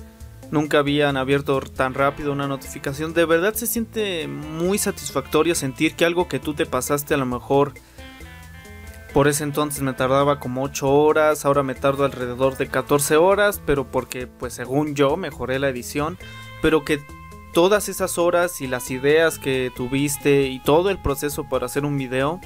nunca 0.51 0.79
habían 0.79 1.17
abierto 1.17 1.59
tan 1.61 1.93
rápido 1.93 2.31
una 2.31 2.47
notificación, 2.47 3.13
de 3.13 3.25
verdad 3.25 3.53
se 3.53 3.67
siente 3.67 4.27
muy 4.27 4.77
satisfactorio 4.77 5.55
sentir 5.55 5.95
que 5.95 6.05
algo 6.05 6.27
que 6.27 6.39
tú 6.39 6.53
te 6.53 6.65
pasaste 6.65 7.13
a 7.13 7.17
lo 7.17 7.25
mejor 7.25 7.73
por 9.13 9.27
ese 9.27 9.43
entonces 9.43 9.81
me 9.81 9.93
tardaba 9.93 10.39
como 10.39 10.63
8 10.63 10.91
horas, 10.91 11.45
ahora 11.45 11.61
me 11.61 11.75
tardo 11.75 12.03
alrededor 12.03 12.57
de 12.57 12.67
14 12.67 13.15
horas, 13.17 13.61
pero 13.63 13.91
porque 13.91 14.25
pues 14.25 14.53
según 14.53 14.95
yo 14.95 15.17
mejoré 15.17 15.59
la 15.59 15.69
edición, 15.69 16.17
pero 16.63 16.83
que 16.83 16.99
todas 17.53 17.89
esas 17.89 18.17
horas 18.17 18.59
y 18.59 18.67
las 18.67 18.89
ideas 18.89 19.37
que 19.37 19.71
tuviste 19.75 20.47
y 20.47 20.59
todo 20.59 20.89
el 20.89 20.99
proceso 20.99 21.47
para 21.47 21.67
hacer 21.67 21.85
un 21.85 21.97
video, 21.97 22.41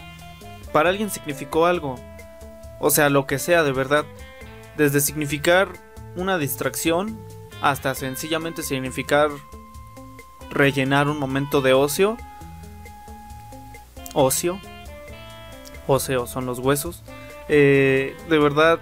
para 0.73 0.89
alguien 0.89 1.09
significó 1.09 1.65
algo. 1.65 1.95
O 2.79 2.89
sea, 2.89 3.09
lo 3.09 3.25
que 3.25 3.39
sea 3.39 3.63
de 3.63 3.71
verdad. 3.71 4.05
Desde 4.75 4.99
significar 4.99 5.69
una 6.15 6.37
distracción 6.37 7.17
hasta 7.61 7.95
sencillamente 7.95 8.63
significar 8.63 9.29
rellenar 10.49 11.07
un 11.07 11.19
momento 11.19 11.61
de 11.61 11.73
ocio. 11.73 12.17
Ocio. 14.13 14.59
Ocio 15.87 16.27
son 16.27 16.45
los 16.45 16.59
huesos. 16.59 17.03
Eh, 17.49 18.15
de 18.29 18.39
verdad, 18.39 18.79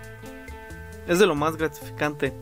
es 1.08 1.20
de 1.20 1.28
lo 1.28 1.36
más 1.36 1.58
gratificante. 1.58 2.34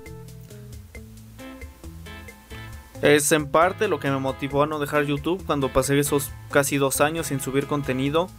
Es 3.01 3.31
en 3.33 3.51
parte 3.51 3.89
lo 3.89 3.99
que 3.99 4.09
me 4.09 4.17
motivó 4.17 4.63
a 4.63 4.67
no 4.67 4.79
dejar 4.79 5.03
YouTube 5.03 5.43
cuando 5.45 5.73
pasé 5.73 5.99
esos 5.99 6.31
casi 6.51 6.77
dos 6.77 7.01
años 7.01 7.27
sin 7.27 7.41
subir 7.41 7.67
contenido. 7.67 8.29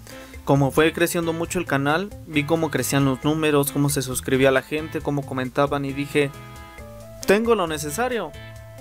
Como 0.47 0.71
fue 0.71 0.93
creciendo 0.93 1.33
mucho 1.35 1.59
el 1.59 1.67
canal, 1.67 2.11
vi 2.27 2.45
cómo 2.45 2.71
crecían 2.71 3.05
los 3.05 3.25
números, 3.25 3.73
cómo 3.73 3.91
se 3.91 4.01
suscribía 4.01 4.51
la 4.51 4.63
gente, 4.63 5.01
cómo 5.01 5.27
comentaban 5.27 5.85
y 5.85 5.93
dije, 5.93 6.31
tengo 7.27 7.55
lo 7.55 7.67
necesario. 7.67 8.33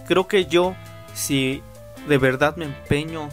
Creo 0.07 0.27
que 0.27 0.45
yo, 0.45 0.75
si 1.13 1.63
de 2.07 2.17
verdad 2.17 2.55
me 2.55 2.65
empeño, 2.65 3.29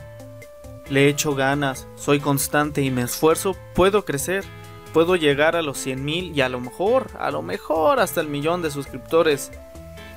le 0.88 1.08
echo 1.08 1.34
ganas, 1.34 1.86
soy 1.96 2.20
constante 2.20 2.82
y 2.82 2.90
me 2.90 3.02
esfuerzo, 3.02 3.56
puedo 3.74 4.04
crecer. 4.04 4.44
Puedo 4.92 5.14
llegar 5.14 5.54
a 5.54 5.62
los 5.62 5.78
100 5.78 6.04
mil 6.04 6.36
y 6.36 6.40
a 6.40 6.48
lo 6.48 6.58
mejor, 6.58 7.10
a 7.16 7.30
lo 7.30 7.42
mejor 7.42 8.00
hasta 8.00 8.20
el 8.20 8.26
millón 8.26 8.60
de 8.60 8.72
suscriptores. 8.72 9.52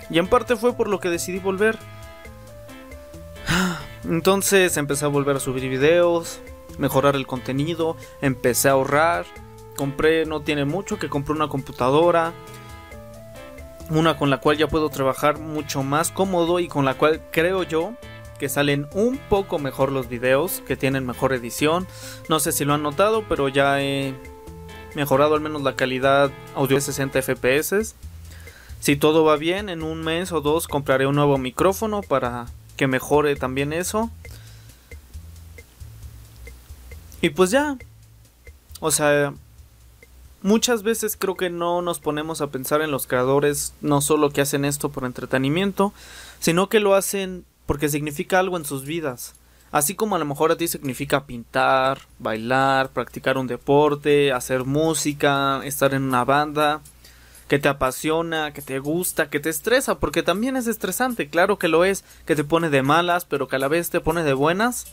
Y 0.09 0.17
en 0.17 0.27
parte 0.27 0.55
fue 0.55 0.73
por 0.73 0.87
lo 0.87 0.99
que 0.99 1.09
decidí 1.09 1.37
volver. 1.37 1.77
Entonces 4.03 4.75
empecé 4.77 5.05
a 5.05 5.09
volver 5.09 5.35
a 5.35 5.39
subir 5.39 5.69
videos, 5.69 6.39
mejorar 6.79 7.15
el 7.15 7.27
contenido, 7.27 7.95
empecé 8.21 8.69
a 8.69 8.71
ahorrar, 8.71 9.25
compré, 9.77 10.25
no 10.25 10.41
tiene 10.41 10.65
mucho, 10.65 10.97
que 10.97 11.07
compré 11.07 11.35
una 11.35 11.47
computadora, 11.47 12.33
una 13.93 14.17
con 14.17 14.29
la 14.29 14.39
cual 14.39 14.57
ya 14.57 14.67
puedo 14.67 14.89
trabajar 14.89 15.39
mucho 15.39 15.83
más 15.83 16.11
cómodo 16.11 16.59
y 16.59 16.67
con 16.67 16.85
la 16.85 16.95
cual 16.95 17.21
creo 17.31 17.63
yo 17.63 17.93
que 18.39 18.49
salen 18.49 18.87
un 18.93 19.17
poco 19.17 19.59
mejor 19.59 19.91
los 19.91 20.09
videos, 20.09 20.63
que 20.67 20.75
tienen 20.75 21.05
mejor 21.05 21.33
edición. 21.33 21.87
No 22.29 22.39
sé 22.39 22.51
si 22.51 22.65
lo 22.65 22.73
han 22.73 22.83
notado, 22.83 23.23
pero 23.29 23.47
ya 23.47 23.81
he 23.81 24.13
mejorado 24.95 25.35
al 25.35 25.41
menos 25.41 25.61
la 25.61 25.75
calidad 25.75 26.31
audio 26.55 26.75
de 26.75 26.81
60 26.81 27.21
FPS. 27.21 27.95
Si 28.79 28.95
todo 28.95 29.23
va 29.23 29.37
bien, 29.37 29.69
en 29.69 29.81
un 29.83 30.01
mes 30.01 30.31
o 30.31 30.41
dos 30.41 30.67
compraré 30.67 31.07
un 31.07 31.15
nuevo 31.15 31.37
micrófono 31.37 32.01
para 32.01 32.47
que 32.75 32.87
mejore 32.87 33.35
también 33.35 33.71
eso. 33.71 34.09
Y 37.21 37.29
pues 37.29 37.51
ya. 37.51 37.77
O 38.81 38.91
sea, 38.91 39.33
muchas 40.43 40.83
veces 40.83 41.17
creo 41.17 41.35
que 41.35 41.49
no 41.49 41.81
nos 41.81 41.99
ponemos 41.99 42.41
a 42.41 42.51
pensar 42.51 42.81
en 42.81 42.91
los 42.91 43.07
creadores 43.07 43.73
no 43.81 44.01
solo 44.01 44.29
que 44.29 44.41
hacen 44.41 44.65
esto 44.65 44.89
por 44.89 45.05
entretenimiento, 45.05 45.93
sino 46.39 46.69
que 46.69 46.79
lo 46.79 46.93
hacen 46.93 47.45
porque 47.65 47.89
significa 47.89 48.39
algo 48.39 48.57
en 48.57 48.65
sus 48.65 48.85
vidas. 48.85 49.35
Así 49.71 49.95
como 49.95 50.15
a 50.15 50.19
lo 50.19 50.25
mejor 50.25 50.51
a 50.51 50.57
ti 50.57 50.67
significa 50.67 51.25
pintar, 51.25 52.01
bailar, 52.19 52.89
practicar 52.89 53.39
un 53.39 53.47
deporte, 53.47 54.31
hacer 54.31 54.65
música, 54.65 55.61
estar 55.63 55.95
en 55.95 56.03
una 56.03 56.23
banda 56.23 56.81
que 57.47 57.59
te 57.59 57.69
apasiona, 57.69 58.53
que 58.53 58.61
te 58.61 58.79
gusta, 58.79 59.29
que 59.29 59.39
te 59.39 59.49
estresa, 59.49 59.99
porque 59.99 60.23
también 60.23 60.55
es 60.55 60.67
estresante, 60.67 61.27
claro 61.29 61.57
que 61.57 61.67
lo 61.67 61.85
es, 61.85 62.03
que 62.25 62.35
te 62.35 62.43
pone 62.43 62.69
de 62.69 62.83
malas, 62.83 63.25
pero 63.25 63.47
que 63.47 63.55
a 63.55 63.59
la 63.59 63.67
vez 63.67 63.89
te 63.89 63.99
pone 63.99 64.23
de 64.23 64.33
buenas. 64.33 64.85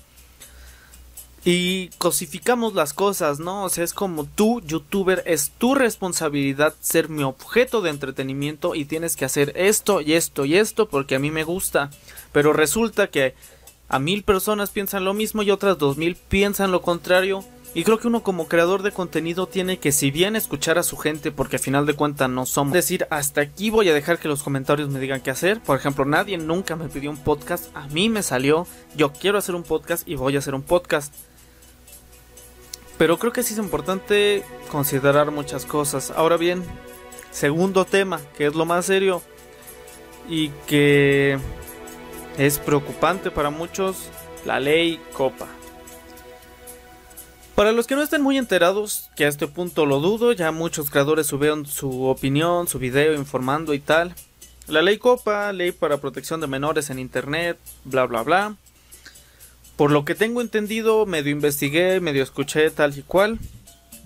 Y 1.44 1.88
cosificamos 1.96 2.74
las 2.74 2.92
cosas, 2.92 3.40
¿no? 3.40 3.64
O 3.64 3.68
sea, 3.70 3.82
es 3.82 3.94
como 3.94 4.26
tú, 4.26 4.60
youtuber, 4.60 5.22
es 5.24 5.50
tu 5.56 5.74
responsabilidad 5.74 6.74
ser 6.80 7.08
mi 7.08 7.22
objeto 7.22 7.80
de 7.80 7.90
entretenimiento 7.90 8.74
y 8.74 8.84
tienes 8.84 9.16
que 9.16 9.24
hacer 9.24 9.52
esto 9.56 10.02
y 10.02 10.12
esto 10.12 10.44
y 10.44 10.56
esto 10.56 10.88
porque 10.88 11.14
a 11.14 11.18
mí 11.18 11.30
me 11.30 11.44
gusta. 11.44 11.90
Pero 12.32 12.52
resulta 12.52 13.06
que 13.06 13.34
a 13.88 13.98
mil 13.98 14.22
personas 14.22 14.70
piensan 14.70 15.04
lo 15.04 15.14
mismo 15.14 15.42
y 15.42 15.50
otras 15.50 15.78
dos 15.78 15.96
mil 15.96 16.14
piensan 16.14 16.72
lo 16.72 16.82
contrario 16.82 17.42
y 17.72 17.84
creo 17.84 17.98
que 17.98 18.08
uno 18.08 18.24
como 18.24 18.48
creador 18.48 18.82
de 18.82 18.90
contenido 18.90 19.46
tiene 19.46 19.78
que 19.78 19.92
si 19.92 20.10
bien 20.10 20.34
escuchar 20.34 20.78
a 20.78 20.82
su 20.82 20.96
gente 20.96 21.30
porque 21.30 21.56
al 21.56 21.62
final 21.62 21.86
de 21.86 21.94
cuentas 21.94 22.28
no 22.28 22.44
somos 22.44 22.72
decir 22.72 23.06
hasta 23.10 23.40
aquí 23.40 23.70
voy 23.70 23.88
a 23.88 23.94
dejar 23.94 24.18
que 24.18 24.28
los 24.28 24.42
comentarios 24.42 24.88
me 24.90 24.98
digan 24.98 25.20
qué 25.20 25.30
hacer. 25.30 25.60
Por 25.60 25.78
ejemplo, 25.78 26.04
nadie 26.04 26.36
nunca 26.36 26.76
me 26.76 26.88
pidió 26.88 27.10
un 27.10 27.16
podcast, 27.16 27.74
a 27.74 27.86
mí 27.88 28.08
me 28.08 28.22
salió, 28.22 28.66
yo 28.96 29.12
quiero 29.12 29.38
hacer 29.38 29.54
un 29.54 29.62
podcast 29.62 30.06
y 30.08 30.16
voy 30.16 30.36
a 30.36 30.40
hacer 30.40 30.54
un 30.54 30.62
podcast. 30.62 31.14
Pero 33.00 33.18
creo 33.18 33.32
que 33.32 33.42
sí 33.42 33.54
es 33.54 33.58
importante 33.58 34.44
considerar 34.70 35.30
muchas 35.30 35.64
cosas. 35.64 36.10
Ahora 36.14 36.36
bien, 36.36 36.62
segundo 37.30 37.86
tema, 37.86 38.20
que 38.36 38.44
es 38.44 38.54
lo 38.54 38.66
más 38.66 38.84
serio 38.84 39.22
y 40.28 40.50
que 40.66 41.38
es 42.36 42.58
preocupante 42.58 43.30
para 43.30 43.48
muchos, 43.48 44.10
la 44.44 44.60
ley 44.60 45.00
Copa. 45.14 45.46
Para 47.54 47.72
los 47.72 47.86
que 47.86 47.94
no 47.94 48.02
estén 48.02 48.20
muy 48.20 48.36
enterados, 48.36 49.08
que 49.16 49.24
a 49.24 49.28
este 49.28 49.46
punto 49.46 49.86
lo 49.86 50.00
dudo, 50.00 50.32
ya 50.32 50.52
muchos 50.52 50.90
creadores 50.90 51.26
subieron 51.26 51.64
su 51.64 52.04
opinión, 52.04 52.68
su 52.68 52.78
video 52.78 53.14
informando 53.14 53.72
y 53.72 53.78
tal. 53.78 54.14
La 54.66 54.82
ley 54.82 54.98
Copa, 54.98 55.54
ley 55.54 55.72
para 55.72 56.02
protección 56.02 56.42
de 56.42 56.48
menores 56.48 56.90
en 56.90 56.98
Internet, 56.98 57.58
bla 57.84 58.04
bla 58.04 58.22
bla. 58.24 58.56
Por 59.80 59.92
lo 59.92 60.04
que 60.04 60.14
tengo 60.14 60.42
entendido, 60.42 61.06
medio 61.06 61.32
investigué, 61.32 62.00
medio 62.00 62.22
escuché 62.22 62.70
tal 62.70 62.98
y 62.98 63.00
cual. 63.00 63.38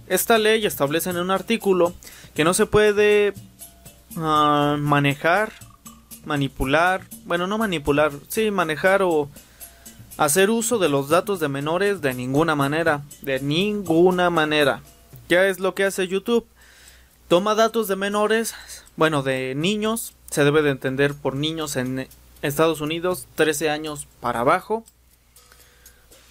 Esta 0.07 0.39
ley 0.39 0.65
establece 0.65 1.11
en 1.11 1.17
un 1.17 1.33
artículo 1.33 1.95
que 2.33 2.45
no 2.45 2.55
se 2.55 2.67
puede 2.67 3.35
ah, 4.17 4.77
manejar, 4.79 5.53
manipular, 6.25 7.01
bueno, 7.25 7.49
no 7.49 7.59
manipular, 7.59 8.13
sí, 8.29 8.53
manejar 8.53 9.03
o 9.03 9.29
hacer 10.17 10.49
uso 10.49 10.79
de 10.79 10.89
los 10.89 11.09
datos 11.09 11.41
de 11.41 11.49
menores 11.49 12.01
de 12.01 12.15
ninguna 12.15 12.55
manera, 12.55 13.03
de 13.23 13.41
ninguna 13.41 14.31
manera. 14.31 14.81
¿Qué 15.29 15.49
es 15.51 15.59
lo 15.59 15.75
que 15.75 15.83
hace 15.83 16.07
YouTube? 16.07 16.47
Toma 17.27 17.57
datos 17.57 17.89
de 17.89 17.97
menores, 17.97 18.55
bueno, 18.95 19.25
de 19.25 19.57
niños, 19.57 20.15
se 20.31 20.45
debe 20.45 20.63
de 20.63 20.71
entender 20.71 21.15
por 21.15 21.35
niños 21.35 21.75
en 21.75 22.07
Estados 22.43 22.81
Unidos, 22.81 23.27
13 23.35 23.71
años 23.71 24.07
para 24.21 24.39
abajo. 24.39 24.85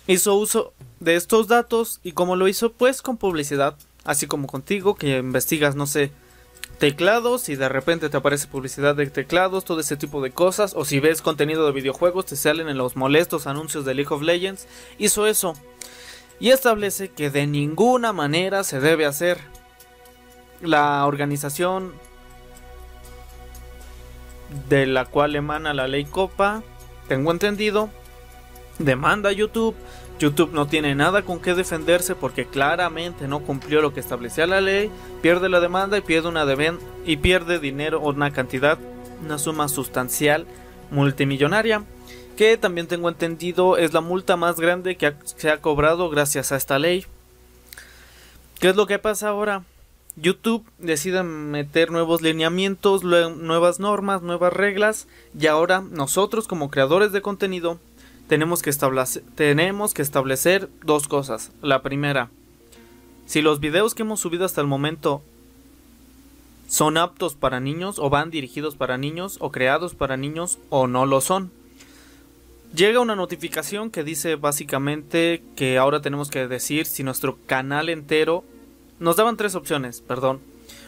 Hizo 0.07 0.35
uso 0.35 0.73
de 0.99 1.15
estos 1.15 1.47
datos 1.47 1.99
y 2.03 2.11
como 2.11 2.35
lo 2.35 2.47
hizo 2.47 2.73
pues 2.73 3.01
con 3.01 3.17
publicidad, 3.17 3.75
así 4.03 4.27
como 4.27 4.47
contigo 4.47 4.95
que 4.95 5.17
investigas, 5.17 5.75
no 5.75 5.87
sé, 5.87 6.11
teclados 6.77 7.47
y 7.49 7.55
de 7.55 7.69
repente 7.69 8.09
te 8.09 8.17
aparece 8.17 8.47
publicidad 8.47 8.95
de 8.95 9.07
teclados, 9.07 9.63
todo 9.63 9.79
ese 9.79 9.95
tipo 9.95 10.21
de 10.21 10.31
cosas, 10.31 10.73
o 10.75 10.83
si 10.83 10.99
ves 10.99 11.21
contenido 11.21 11.65
de 11.65 11.71
videojuegos 11.71 12.25
te 12.25 12.35
salen 12.35 12.67
en 12.67 12.77
los 12.77 12.95
molestos 12.95 13.47
anuncios 13.47 13.85
de 13.85 13.93
League 13.93 14.13
of 14.13 14.21
Legends, 14.21 14.67
hizo 14.97 15.25
eso. 15.27 15.53
y 16.39 16.49
establece 16.49 17.09
que 17.09 17.29
de 17.29 17.47
ninguna 17.47 18.11
manera 18.11 18.63
se 18.65 18.79
debe 18.81 19.05
hacer. 19.05 19.39
La 20.61 21.05
organización 21.05 21.93
de 24.69 24.85
la 24.85 25.05
cual 25.05 25.35
emana 25.35 25.73
la 25.73 25.87
ley 25.87 26.05
Copa, 26.05 26.63
tengo 27.07 27.31
entendido, 27.31 27.89
demanda 28.79 29.29
a 29.29 29.33
YouTube. 29.33 29.75
YouTube 30.19 30.53
no 30.53 30.67
tiene 30.67 30.95
nada 30.95 31.23
con 31.23 31.39
qué 31.39 31.53
defenderse 31.53 32.15
porque 32.15 32.45
claramente 32.45 33.27
no 33.27 33.41
cumplió 33.41 33.81
lo 33.81 33.93
que 33.93 33.99
establecía 33.99 34.47
la 34.47 34.61
ley, 34.61 34.89
pierde 35.21 35.49
la 35.49 35.59
demanda 35.59 35.97
y 35.97 36.01
pierde 36.01 36.29
una 36.29 36.45
y 37.05 37.17
pierde 37.17 37.59
dinero 37.59 37.99
o 38.01 38.09
una 38.09 38.31
cantidad, 38.31 38.77
una 39.23 39.37
suma 39.37 39.67
sustancial 39.67 40.45
multimillonaria, 40.91 41.83
que 42.37 42.57
también 42.57 42.87
tengo 42.87 43.09
entendido 43.09 43.77
es 43.77 43.93
la 43.93 44.01
multa 44.01 44.37
más 44.37 44.59
grande 44.59 44.95
que 44.95 45.13
se 45.23 45.49
ha 45.49 45.61
cobrado 45.61 46.09
gracias 46.09 46.51
a 46.51 46.55
esta 46.55 46.79
ley. 46.79 47.05
¿Qué 48.59 48.69
es 48.69 48.75
lo 48.75 48.87
que 48.87 48.99
pasa 48.99 49.29
ahora? 49.29 49.63
YouTube 50.15 50.63
decide 50.77 51.23
meter 51.23 51.89
nuevos 51.89 52.21
lineamientos, 52.21 53.03
nuevas 53.03 53.79
normas, 53.79 54.21
nuevas 54.21 54.53
reglas 54.53 55.07
y 55.37 55.47
ahora 55.47 55.81
nosotros 55.81 56.47
como 56.47 56.69
creadores 56.69 57.11
de 57.11 57.21
contenido 57.21 57.79
tenemos 58.27 58.61
que, 58.61 58.69
establecer, 58.69 59.23
tenemos 59.35 59.93
que 59.93 60.01
establecer 60.01 60.69
dos 60.83 61.07
cosas. 61.07 61.51
La 61.61 61.81
primera, 61.81 62.29
si 63.25 63.41
los 63.41 63.59
videos 63.59 63.95
que 63.95 64.03
hemos 64.03 64.19
subido 64.19 64.45
hasta 64.45 64.61
el 64.61 64.67
momento 64.67 65.21
son 66.73 66.97
aptos 66.97 67.35
para 67.35 67.59
niños 67.59 67.99
o 67.99 68.09
van 68.09 68.31
dirigidos 68.31 68.75
para 68.75 68.97
niños 68.97 69.37
o 69.39 69.51
creados 69.51 69.93
para 69.93 70.17
niños 70.17 70.57
o 70.69 70.87
no 70.87 71.05
lo 71.05 71.21
son. 71.21 71.51
Llega 72.75 72.99
una 72.99 73.15
notificación 73.15 73.91
que 73.91 74.03
dice 74.03 74.37
básicamente 74.37 75.43
que 75.55 75.77
ahora 75.77 76.01
tenemos 76.01 76.31
que 76.31 76.47
decir 76.47 76.87
si 76.87 77.03
nuestro 77.03 77.37
canal 77.45 77.89
entero 77.89 78.43
nos 78.99 79.17
daban 79.17 79.37
tres 79.37 79.53
opciones, 79.53 80.01
perdón. 80.01 80.39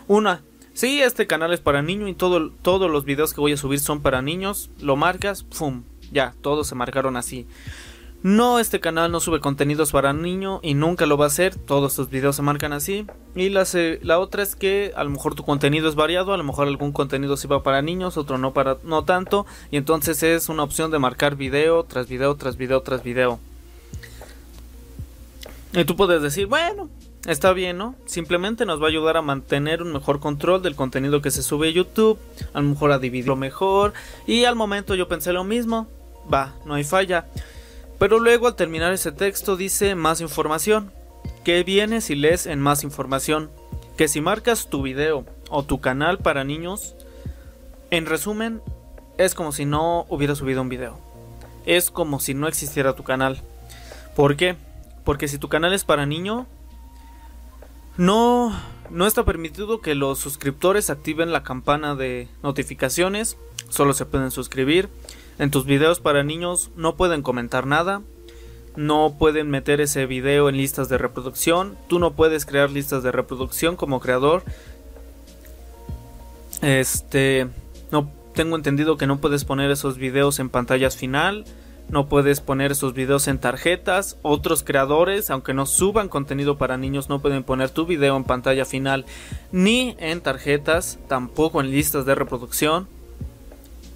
Una, 0.07 0.41
si 0.73 1.01
este 1.01 1.27
canal 1.27 1.53
es 1.53 1.59
para 1.59 1.83
niños 1.83 2.09
y 2.09 2.15
todo, 2.15 2.49
todos 2.49 2.89
los 2.89 3.05
videos 3.05 3.35
que 3.35 3.41
voy 3.41 3.53
a 3.53 3.57
subir 3.57 3.79
son 3.79 4.01
para 4.01 4.23
niños, 4.23 4.71
lo 4.79 4.95
marcas, 4.95 5.43
¡pum! 5.43 5.83
Ya, 6.11 6.33
todos 6.41 6.67
se 6.67 6.75
marcaron 6.75 7.17
así. 7.17 7.47
No, 8.23 8.57
este 8.57 8.79
canal 8.79 9.11
no 9.11 9.19
sube 9.19 9.39
contenidos 9.39 9.91
para 9.91 10.11
niño 10.11 10.59
y 10.63 10.73
nunca 10.73 11.05
lo 11.05 11.15
va 11.15 11.25
a 11.25 11.27
hacer. 11.27 11.55
Todos 11.55 11.93
sus 11.93 12.09
videos 12.09 12.35
se 12.35 12.41
marcan 12.41 12.73
así. 12.73 13.05
Y 13.35 13.49
la, 13.49 13.67
la 14.01 14.17
otra 14.17 14.41
es 14.41 14.55
que 14.55 14.93
a 14.95 15.03
lo 15.03 15.11
mejor 15.11 15.35
tu 15.35 15.43
contenido 15.43 15.87
es 15.87 15.93
variado, 15.93 16.33
a 16.33 16.37
lo 16.37 16.43
mejor 16.43 16.67
algún 16.67 16.91
contenido 16.91 17.37
sí 17.37 17.47
va 17.47 17.61
para 17.61 17.83
niños, 17.83 18.17
otro 18.17 18.39
no 18.39 18.51
para 18.51 18.77
no 18.83 19.03
tanto. 19.03 19.45
Y 19.69 19.77
entonces 19.77 20.23
es 20.23 20.49
una 20.49 20.63
opción 20.63 20.89
de 20.89 20.97
marcar 20.97 21.35
video 21.35 21.83
tras 21.83 22.07
video 22.07 22.33
tras 22.35 22.57
video 22.57 22.81
tras 22.81 23.03
video. 23.03 23.39
Y 25.73 25.85
tú 25.85 25.95
puedes 25.95 26.23
decir, 26.23 26.47
bueno, 26.47 26.89
Está 27.25 27.53
bien, 27.53 27.77
¿no? 27.77 27.95
Simplemente 28.05 28.67
nos 28.67 28.79
va 28.79 28.85
a 28.85 28.89
ayudar 28.89 29.17
a 29.17 29.23
mantener 29.23 29.81
un 29.81 29.91
mejor 29.91 30.19
control 30.19 30.61
del 30.61 30.75
contenido 30.75 31.23
que 31.23 31.31
se 31.31 31.41
sube 31.41 31.69
a 31.69 31.71
YouTube, 31.71 32.19
a 32.53 32.61
lo 32.61 32.69
mejor 32.69 32.91
a 32.91 32.99
dividirlo 32.99 33.35
mejor, 33.35 33.93
y 34.27 34.45
al 34.45 34.55
momento 34.55 34.93
yo 34.93 35.07
pensé 35.07 35.33
lo 35.33 35.43
mismo, 35.43 35.87
va, 36.31 36.53
no 36.65 36.75
hay 36.75 36.83
falla. 36.83 37.25
Pero 37.97 38.19
luego 38.19 38.47
al 38.47 38.55
terminar 38.55 38.93
ese 38.93 39.11
texto 39.11 39.57
dice 39.57 39.95
más 39.95 40.21
información. 40.21 40.91
¿Qué 41.43 41.63
viene 41.63 42.01
si 42.01 42.13
lees 42.13 42.45
en 42.45 42.59
más 42.59 42.83
información? 42.83 43.49
Que 43.97 44.07
si 44.07 44.21
marcas 44.21 44.67
tu 44.67 44.83
video 44.83 45.25
o 45.49 45.63
tu 45.63 45.81
canal 45.81 46.19
para 46.19 46.43
niños, 46.43 46.95
en 47.89 48.05
resumen, 48.05 48.61
es 49.17 49.33
como 49.33 49.51
si 49.51 49.65
no 49.65 50.05
hubiera 50.09 50.35
subido 50.35 50.61
un 50.61 50.69
video. 50.69 50.99
Es 51.65 51.89
como 51.89 52.19
si 52.19 52.35
no 52.35 52.47
existiera 52.47 52.93
tu 52.93 53.03
canal. 53.03 53.41
¿Por 54.15 54.35
qué? 54.35 54.55
Porque 55.03 55.27
si 55.27 55.39
tu 55.39 55.49
canal 55.49 55.73
es 55.73 55.85
para 55.85 56.05
niño, 56.05 56.45
no, 57.97 58.53
no 58.89 59.07
está 59.07 59.23
permitido 59.23 59.81
que 59.81 59.95
los 59.95 60.19
suscriptores 60.19 60.89
activen 60.89 61.31
la 61.31 61.43
campana 61.43 61.95
de 61.95 62.27
notificaciones, 62.43 63.37
solo 63.69 63.93
se 63.93 64.05
pueden 64.05 64.31
suscribir. 64.31 64.89
En 65.37 65.51
tus 65.51 65.65
videos 65.65 65.99
para 65.99 66.23
niños 66.23 66.71
no 66.75 66.95
pueden 66.95 67.21
comentar 67.21 67.65
nada, 67.67 68.01
no 68.75 69.15
pueden 69.17 69.49
meter 69.49 69.81
ese 69.81 70.05
video 70.05 70.49
en 70.49 70.57
listas 70.57 70.89
de 70.89 70.97
reproducción, 70.97 71.77
tú 71.87 71.99
no 71.99 72.13
puedes 72.13 72.45
crear 72.45 72.69
listas 72.69 73.03
de 73.03 73.11
reproducción 73.11 73.75
como 73.75 73.99
creador. 73.99 74.43
Este, 76.61 77.47
no 77.91 78.09
tengo 78.33 78.55
entendido 78.55 78.97
que 78.97 79.07
no 79.07 79.19
puedes 79.19 79.45
poner 79.45 79.71
esos 79.71 79.97
videos 79.97 80.39
en 80.39 80.49
pantallas 80.49 80.95
final 80.97 81.45
no 81.89 82.07
puedes 82.07 82.41
poner 82.41 82.71
esos 82.71 82.93
videos 82.93 83.27
en 83.27 83.37
tarjetas. 83.37 84.17
Otros 84.21 84.63
creadores, 84.63 85.29
aunque 85.29 85.53
no 85.53 85.65
suban 85.65 86.09
contenido 86.09 86.57
para 86.57 86.77
niños, 86.77 87.09
no 87.09 87.19
pueden 87.19 87.43
poner 87.43 87.69
tu 87.69 87.85
video 87.85 88.17
en 88.17 88.23
pantalla 88.23 88.65
final 88.65 89.05
ni 89.51 89.95
en 89.99 90.21
tarjetas, 90.21 90.97
tampoco 91.07 91.61
en 91.61 91.69
listas 91.71 92.05
de 92.05 92.15
reproducción. 92.15 92.87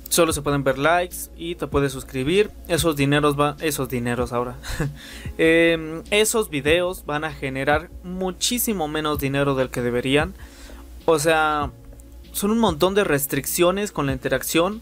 Solo 0.09 0.33
se 0.33 0.41
pueden 0.41 0.63
ver 0.63 0.79
likes 0.79 1.29
y 1.37 1.55
te 1.55 1.67
puedes 1.67 1.91
suscribir. 1.91 2.51
Esos 2.67 2.95
dineros 2.95 3.35
van, 3.35 3.55
esos 3.59 3.89
dineros 3.89 4.33
ahora. 4.33 4.55
Em, 5.37 6.03
esos 6.11 6.49
videos 6.49 7.05
van 7.05 7.23
a 7.23 7.31
generar 7.31 7.89
muchísimo 8.03 8.87
menos 8.87 9.19
dinero 9.19 9.55
del 9.55 9.69
que 9.69 9.81
deberían. 9.81 10.33
O 11.05 11.17
sea, 11.17 11.71
son 12.33 12.51
un 12.51 12.59
montón 12.59 12.93
de 12.93 13.03
restricciones 13.03 13.91
con 13.91 14.07
la 14.07 14.13
interacción 14.13 14.81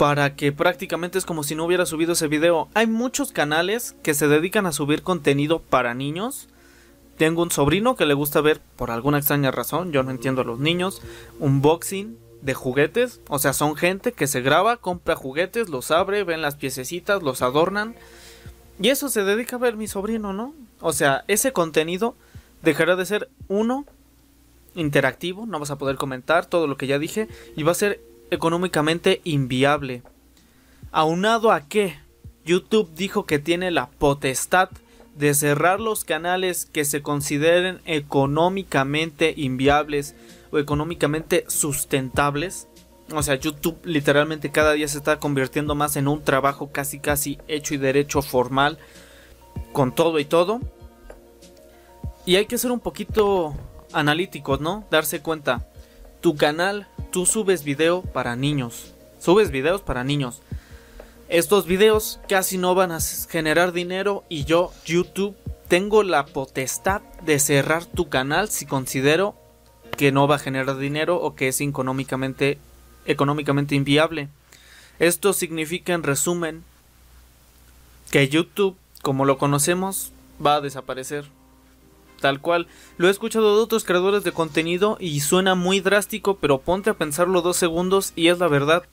para 0.00 0.34
que 0.34 0.50
prácticamente 0.50 1.18
es 1.18 1.26
como 1.26 1.42
si 1.42 1.54
no 1.54 1.66
hubiera 1.66 1.84
subido 1.84 2.14
ese 2.14 2.26
video. 2.26 2.70
Hay 2.72 2.86
muchos 2.86 3.32
canales 3.32 3.94
que 4.02 4.14
se 4.14 4.28
dedican 4.28 4.64
a 4.64 4.72
subir 4.72 5.02
contenido 5.02 5.60
para 5.60 5.92
niños. 5.92 6.48
Tengo 7.18 7.42
un 7.42 7.50
sobrino 7.50 7.96
que 7.96 8.06
le 8.06 8.14
gusta 8.14 8.40
ver, 8.40 8.62
por 8.76 8.90
alguna 8.90 9.18
extraña 9.18 9.50
razón, 9.50 9.92
yo 9.92 10.02
no 10.02 10.10
entiendo 10.10 10.40
a 10.40 10.46
los 10.46 10.58
niños, 10.58 11.02
unboxing 11.38 12.16
de 12.40 12.54
juguetes. 12.54 13.20
O 13.28 13.38
sea, 13.38 13.52
son 13.52 13.76
gente 13.76 14.12
que 14.12 14.26
se 14.26 14.40
graba, 14.40 14.78
compra 14.78 15.16
juguetes, 15.16 15.68
los 15.68 15.90
abre, 15.90 16.24
ven 16.24 16.40
las 16.40 16.56
piececitas, 16.56 17.22
los 17.22 17.42
adornan. 17.42 17.94
Y 18.80 18.88
eso 18.88 19.10
se 19.10 19.22
dedica 19.22 19.56
a 19.56 19.58
ver 19.58 19.76
mi 19.76 19.86
sobrino, 19.86 20.32
¿no? 20.32 20.54
O 20.80 20.94
sea, 20.94 21.24
ese 21.28 21.52
contenido 21.52 22.16
dejará 22.62 22.96
de 22.96 23.04
ser 23.04 23.28
uno 23.48 23.84
interactivo, 24.74 25.44
no 25.44 25.58
vas 25.58 25.72
a 25.72 25.76
poder 25.76 25.96
comentar 25.96 26.46
todo 26.46 26.66
lo 26.66 26.78
que 26.78 26.86
ya 26.86 26.98
dije, 26.98 27.28
y 27.54 27.64
va 27.64 27.72
a 27.72 27.74
ser 27.74 28.00
económicamente 28.30 29.20
inviable. 29.24 30.02
Aunado 30.92 31.52
a 31.52 31.62
que 31.62 31.98
YouTube 32.44 32.90
dijo 32.94 33.26
que 33.26 33.38
tiene 33.38 33.70
la 33.70 33.90
potestad 33.90 34.70
de 35.16 35.34
cerrar 35.34 35.80
los 35.80 36.04
canales 36.04 36.64
que 36.64 36.84
se 36.84 37.02
consideren 37.02 37.80
económicamente 37.84 39.34
inviables 39.36 40.14
o 40.50 40.58
económicamente 40.58 41.44
sustentables. 41.48 42.68
O 43.12 43.22
sea, 43.22 43.34
YouTube 43.34 43.78
literalmente 43.84 44.50
cada 44.50 44.72
día 44.72 44.88
se 44.88 44.98
está 44.98 45.18
convirtiendo 45.18 45.74
más 45.74 45.96
en 45.96 46.08
un 46.08 46.22
trabajo 46.22 46.70
casi 46.70 47.00
casi 47.00 47.38
hecho 47.48 47.74
y 47.74 47.76
derecho 47.76 48.22
formal 48.22 48.78
con 49.72 49.94
todo 49.94 50.18
y 50.18 50.24
todo. 50.24 50.60
Y 52.24 52.36
hay 52.36 52.46
que 52.46 52.58
ser 52.58 52.70
un 52.70 52.80
poquito 52.80 53.54
analíticos, 53.92 54.60
¿no? 54.60 54.84
Darse 54.90 55.20
cuenta. 55.20 55.69
Tu 56.20 56.36
canal 56.36 56.86
tú 57.10 57.26
subes 57.26 57.64
video 57.64 58.02
para 58.02 58.36
niños. 58.36 58.92
Subes 59.18 59.50
videos 59.50 59.80
para 59.80 60.04
niños. 60.04 60.42
Estos 61.28 61.66
videos 61.66 62.20
casi 62.28 62.58
no 62.58 62.74
van 62.74 62.92
a 62.92 63.00
generar 63.00 63.72
dinero 63.72 64.24
y 64.28 64.44
yo, 64.44 64.72
YouTube, 64.84 65.36
tengo 65.68 66.02
la 66.02 66.26
potestad 66.26 67.02
de 67.24 67.38
cerrar 67.38 67.84
tu 67.84 68.08
canal 68.08 68.48
si 68.48 68.66
considero 68.66 69.36
que 69.96 70.12
no 70.12 70.26
va 70.26 70.36
a 70.36 70.40
generar 70.40 70.76
dinero 70.76 71.16
o 71.16 71.34
que 71.36 71.48
es 71.48 71.60
económicamente, 71.60 72.58
económicamente 73.06 73.74
inviable. 73.74 74.28
Esto 74.98 75.32
significa 75.32 75.92
en 75.92 76.02
resumen 76.02 76.64
que 78.10 78.28
YouTube, 78.28 78.76
como 79.02 79.24
lo 79.24 79.38
conocemos, 79.38 80.12
va 80.44 80.56
a 80.56 80.60
desaparecer 80.60 81.26
tal 82.20 82.40
cual. 82.40 82.66
Lo 82.96 83.08
he 83.08 83.10
escuchado 83.10 83.56
de 83.56 83.62
otros 83.62 83.84
creadores 83.84 84.24
de 84.24 84.32
contenido 84.32 84.96
y 85.00 85.20
suena 85.20 85.54
muy 85.54 85.80
drástico, 85.80 86.36
pero 86.36 86.60
ponte 86.60 86.90
a 86.90 86.94
pensarlo 86.94 87.42
dos 87.42 87.56
segundos 87.56 88.12
y 88.16 88.28
es 88.28 88.38
la 88.38 88.48
verdad. 88.48 88.84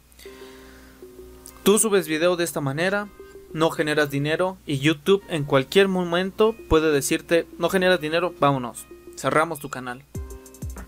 Tú 1.63 1.79
subes 1.79 2.07
video 2.07 2.35
de 2.37 2.45
esta 2.45 2.61
manera, 2.61 3.09
no 3.53 3.69
generas 3.69 4.09
dinero 4.09 4.57
y 4.65 4.79
YouTube 4.79 5.23
en 5.29 5.43
cualquier 5.43 5.87
momento 5.87 6.55
puede 6.69 6.91
decirte 6.91 7.45
no 7.59 7.69
generas 7.69 7.99
dinero, 7.99 8.33
vámonos, 8.39 8.85
cerramos 9.17 9.59
tu 9.59 9.69
canal. 9.69 10.03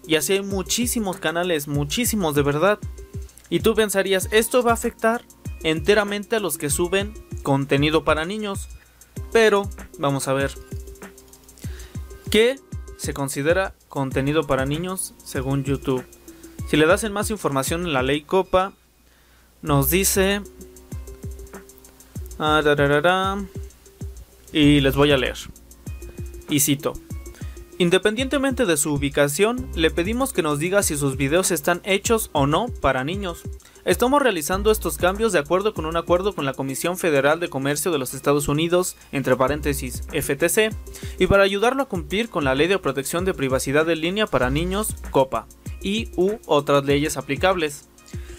Y 0.07 0.15
así 0.15 0.33
hay 0.33 0.41
muchísimos 0.41 1.17
canales, 1.17 1.67
muchísimos 1.67 2.33
de 2.35 2.41
verdad. 2.41 2.79
Y 3.49 3.59
tú 3.59 3.75
pensarías, 3.75 4.29
esto 4.31 4.63
va 4.63 4.71
a 4.71 4.75
afectar 4.75 5.23
enteramente 5.63 6.35
a 6.35 6.39
los 6.39 6.57
que 6.57 6.69
suben 6.69 7.13
contenido 7.43 8.03
para 8.03 8.25
niños. 8.25 8.69
Pero, 9.31 9.69
vamos 9.97 10.27
a 10.27 10.33
ver, 10.33 10.51
¿Qué 12.29 12.59
se 12.97 13.15
considera 13.15 13.73
contenido 13.87 14.45
para 14.45 14.67
niños 14.67 15.15
según 15.23 15.63
YouTube? 15.63 16.05
Si 16.67 16.77
le 16.77 16.85
das 16.85 17.03
en 17.03 17.11
más 17.11 17.31
información 17.31 17.87
en 17.87 17.93
la 17.93 18.03
ley 18.03 18.21
Copa, 18.21 18.73
nos 19.63 19.89
dice... 19.89 20.41
Ah, 22.37 22.61
Y 24.53 24.79
les 24.81 24.95
voy 24.95 25.11
a 25.11 25.17
leer. 25.17 25.37
Y 26.49 26.59
cito. 26.59 26.93
Independientemente 27.79 28.67
de 28.67 28.77
su 28.77 28.93
ubicación, 28.93 29.67
le 29.73 29.89
pedimos 29.89 30.31
que 30.31 30.43
nos 30.43 30.59
diga 30.59 30.83
si 30.83 30.97
sus 30.97 31.17
videos 31.17 31.49
están 31.49 31.81
hechos 31.83 32.29
o 32.33 32.45
no 32.45 32.67
para 32.67 33.03
niños. 33.03 33.41
Estamos 33.89 34.21
realizando 34.21 34.69
estos 34.69 34.97
cambios 34.97 35.33
de 35.33 35.39
acuerdo 35.39 35.73
con 35.73 35.87
un 35.87 35.97
acuerdo 35.97 36.35
con 36.35 36.45
la 36.45 36.53
Comisión 36.53 36.95
Federal 36.95 37.39
de 37.39 37.49
Comercio 37.49 37.91
de 37.91 37.97
los 37.97 38.13
Estados 38.13 38.47
Unidos, 38.47 38.95
entre 39.11 39.35
paréntesis 39.35 40.03
FTC, 40.13 40.75
y 41.17 41.25
para 41.25 41.41
ayudarlo 41.41 41.81
a 41.81 41.87
cumplir 41.87 42.29
con 42.29 42.43
la 42.43 42.53
Ley 42.53 42.67
de 42.67 42.77
Protección 42.77 43.25
de 43.25 43.33
Privacidad 43.33 43.89
en 43.89 44.01
Línea 44.01 44.27
para 44.27 44.51
Niños, 44.51 44.95
COPA, 45.09 45.47
y 45.81 46.11
u 46.17 46.37
otras 46.45 46.85
leyes 46.85 47.17
aplicables. 47.17 47.89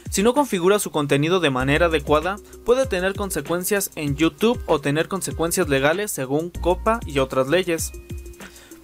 Si 0.09 0.23
no 0.23 0.35
configura 0.35 0.79
su 0.79 0.93
contenido 0.93 1.41
de 1.41 1.51
manera 1.51 1.87
adecuada, 1.87 2.37
puede 2.65 2.87
tener 2.87 3.17
consecuencias 3.17 3.91
en 3.97 4.15
YouTube 4.15 4.63
o 4.67 4.81
tener 4.81 5.09
consecuencias 5.09 5.69
legales 5.69 6.13
según 6.13 6.51
COPA 6.51 7.01
y 7.07 7.19
otras 7.19 7.49
leyes. 7.49 7.91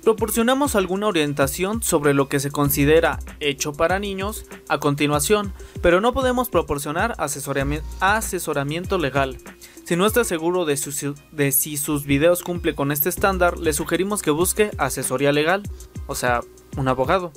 Proporcionamos 0.06 0.76
alguna 0.76 1.08
orientación 1.08 1.82
sobre 1.82 2.14
lo 2.14 2.28
que 2.28 2.38
se 2.38 2.52
considera 2.52 3.18
hecho 3.40 3.72
para 3.72 3.98
niños 3.98 4.44
a 4.68 4.78
continuación, 4.78 5.52
pero 5.82 6.00
no 6.00 6.12
podemos 6.12 6.48
proporcionar 6.48 7.16
asesoramiento 7.18 8.98
legal. 8.98 9.36
Si 9.82 9.96
no 9.96 10.06
está 10.06 10.22
seguro 10.22 10.64
de, 10.64 10.76
si 10.76 11.76
sus 11.76 12.06
videos 12.06 12.44
cumple 12.44 12.76
con 12.76 12.92
este 12.92 13.08
estándar, 13.08 13.58
le 13.58 13.72
sugerimos 13.72 14.22
que 14.22 14.30
busque 14.30 14.70
asesoría 14.78 15.32
legal, 15.32 15.64
o 16.06 16.14
sea, 16.14 16.40
un 16.76 16.86
abogado. 16.86 17.32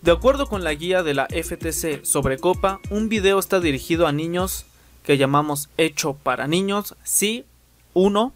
De 0.00 0.10
acuerdo 0.12 0.46
con 0.46 0.64
la 0.64 0.72
guía 0.72 1.02
de 1.02 1.12
la 1.12 1.26
FTC 1.26 2.02
sobre 2.06 2.38
Copa, 2.38 2.80
un 2.88 3.10
video 3.10 3.38
está 3.38 3.60
dirigido 3.60 4.06
a 4.06 4.12
niños 4.12 4.64
que 5.02 5.18
llamamos 5.18 5.68
hecho 5.76 6.14
para 6.14 6.46
niños 6.46 6.96
si 7.04 7.44
1 7.92 8.32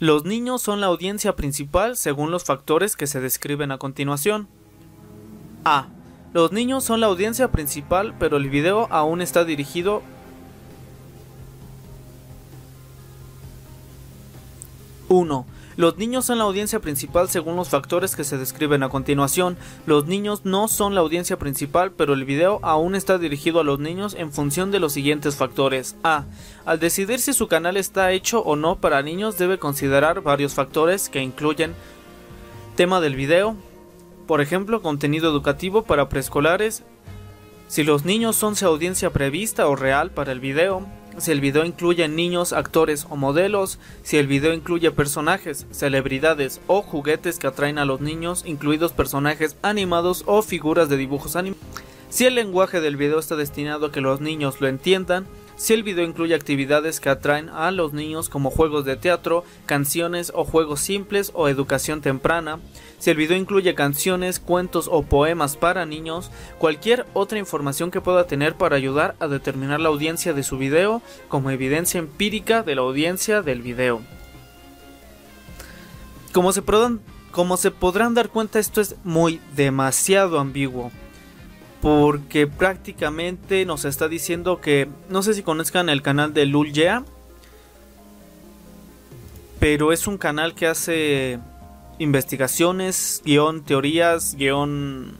los 0.00 0.24
niños 0.24 0.62
son 0.62 0.80
la 0.80 0.86
audiencia 0.86 1.36
principal 1.36 1.94
según 1.94 2.30
los 2.30 2.44
factores 2.44 2.96
que 2.96 3.06
se 3.06 3.20
describen 3.20 3.70
a 3.70 3.76
continuación. 3.76 4.48
A. 5.66 5.88
Los 6.32 6.52
niños 6.52 6.84
son 6.84 7.00
la 7.00 7.06
audiencia 7.06 7.52
principal, 7.52 8.14
pero 8.18 8.38
el 8.38 8.48
video 8.48 8.88
aún 8.90 9.20
está 9.20 9.44
dirigido 9.44 10.00
1. 15.08 15.46
Los 15.80 15.96
niños 15.96 16.26
son 16.26 16.36
la 16.36 16.44
audiencia 16.44 16.78
principal 16.80 17.30
según 17.30 17.56
los 17.56 17.70
factores 17.70 18.14
que 18.14 18.22
se 18.22 18.36
describen 18.36 18.82
a 18.82 18.90
continuación. 18.90 19.56
Los 19.86 20.04
niños 20.04 20.42
no 20.44 20.68
son 20.68 20.94
la 20.94 21.00
audiencia 21.00 21.38
principal, 21.38 21.90
pero 21.90 22.12
el 22.12 22.26
video 22.26 22.60
aún 22.62 22.94
está 22.94 23.16
dirigido 23.16 23.60
a 23.60 23.64
los 23.64 23.78
niños 23.78 24.12
en 24.12 24.30
función 24.30 24.72
de 24.72 24.78
los 24.78 24.92
siguientes 24.92 25.36
factores. 25.36 25.96
A. 26.04 26.24
Al 26.66 26.80
decidir 26.80 27.18
si 27.18 27.32
su 27.32 27.48
canal 27.48 27.78
está 27.78 28.12
hecho 28.12 28.40
o 28.42 28.56
no 28.56 28.78
para 28.78 29.00
niños 29.00 29.38
debe 29.38 29.58
considerar 29.58 30.20
varios 30.20 30.52
factores 30.52 31.08
que 31.08 31.22
incluyen 31.22 31.74
tema 32.76 33.00
del 33.00 33.16
video, 33.16 33.56
por 34.26 34.42
ejemplo, 34.42 34.82
contenido 34.82 35.30
educativo 35.30 35.84
para 35.84 36.10
preescolares, 36.10 36.82
si 37.68 37.84
los 37.84 38.04
niños 38.04 38.36
son 38.36 38.54
su 38.54 38.66
audiencia 38.66 39.14
prevista 39.14 39.66
o 39.66 39.76
real 39.76 40.10
para 40.10 40.32
el 40.32 40.40
video, 40.40 40.86
si 41.18 41.30
el 41.32 41.40
video 41.40 41.64
incluye 41.64 42.08
niños, 42.08 42.52
actores 42.52 43.06
o 43.10 43.16
modelos, 43.16 43.78
si 44.02 44.16
el 44.16 44.26
video 44.26 44.52
incluye 44.54 44.90
personajes, 44.90 45.66
celebridades 45.70 46.60
o 46.66 46.82
juguetes 46.82 47.38
que 47.38 47.46
atraen 47.46 47.78
a 47.78 47.84
los 47.84 48.00
niños, 48.00 48.44
incluidos 48.46 48.92
personajes 48.92 49.56
animados 49.62 50.24
o 50.26 50.42
figuras 50.42 50.88
de 50.88 50.96
dibujos 50.96 51.36
animados, 51.36 51.64
si 52.10 52.26
el 52.26 52.34
lenguaje 52.34 52.80
del 52.80 52.96
video 52.96 53.18
está 53.18 53.36
destinado 53.36 53.86
a 53.86 53.92
que 53.92 54.00
los 54.00 54.20
niños 54.20 54.60
lo 54.60 54.66
entiendan, 54.66 55.26
si 55.56 55.74
el 55.74 55.82
video 55.82 56.04
incluye 56.04 56.34
actividades 56.34 57.00
que 57.00 57.10
atraen 57.10 57.50
a 57.50 57.70
los 57.70 57.92
niños 57.92 58.28
como 58.28 58.50
juegos 58.50 58.84
de 58.84 58.96
teatro, 58.96 59.44
canciones 59.66 60.32
o 60.34 60.44
juegos 60.44 60.80
simples 60.80 61.30
o 61.34 61.48
educación 61.48 62.00
temprana, 62.00 62.58
si 63.00 63.10
el 63.10 63.16
video 63.16 63.36
incluye 63.36 63.74
canciones, 63.74 64.38
cuentos 64.38 64.88
o 64.92 65.02
poemas 65.02 65.56
para 65.56 65.86
niños, 65.86 66.30
cualquier 66.58 67.06
otra 67.14 67.38
información 67.38 67.90
que 67.90 68.02
pueda 68.02 68.26
tener 68.26 68.54
para 68.56 68.76
ayudar 68.76 69.16
a 69.20 69.26
determinar 69.26 69.80
la 69.80 69.88
audiencia 69.88 70.34
de 70.34 70.42
su 70.42 70.58
video 70.58 71.00
como 71.28 71.50
evidencia 71.50 71.98
empírica 71.98 72.62
de 72.62 72.74
la 72.74 72.82
audiencia 72.82 73.40
del 73.40 73.62
video. 73.62 74.02
Como 76.32 76.52
se, 76.52 76.62
como 77.30 77.56
se 77.56 77.70
podrán 77.70 78.12
dar 78.12 78.28
cuenta 78.28 78.58
esto 78.58 78.82
es 78.82 78.94
muy 79.02 79.40
demasiado 79.56 80.38
ambiguo 80.38 80.92
porque 81.80 82.46
prácticamente 82.46 83.64
nos 83.64 83.86
está 83.86 84.08
diciendo 84.08 84.60
que 84.60 84.88
no 85.08 85.22
sé 85.22 85.32
si 85.32 85.42
conozcan 85.42 85.88
el 85.88 86.02
canal 86.02 86.34
de 86.34 86.44
Lul 86.44 86.72
pero 89.58 89.92
es 89.92 90.06
un 90.06 90.18
canal 90.18 90.54
que 90.54 90.66
hace 90.66 91.38
investigaciones, 92.00 93.20
guion 93.26 93.62
teorías, 93.62 94.34
guion 94.34 95.18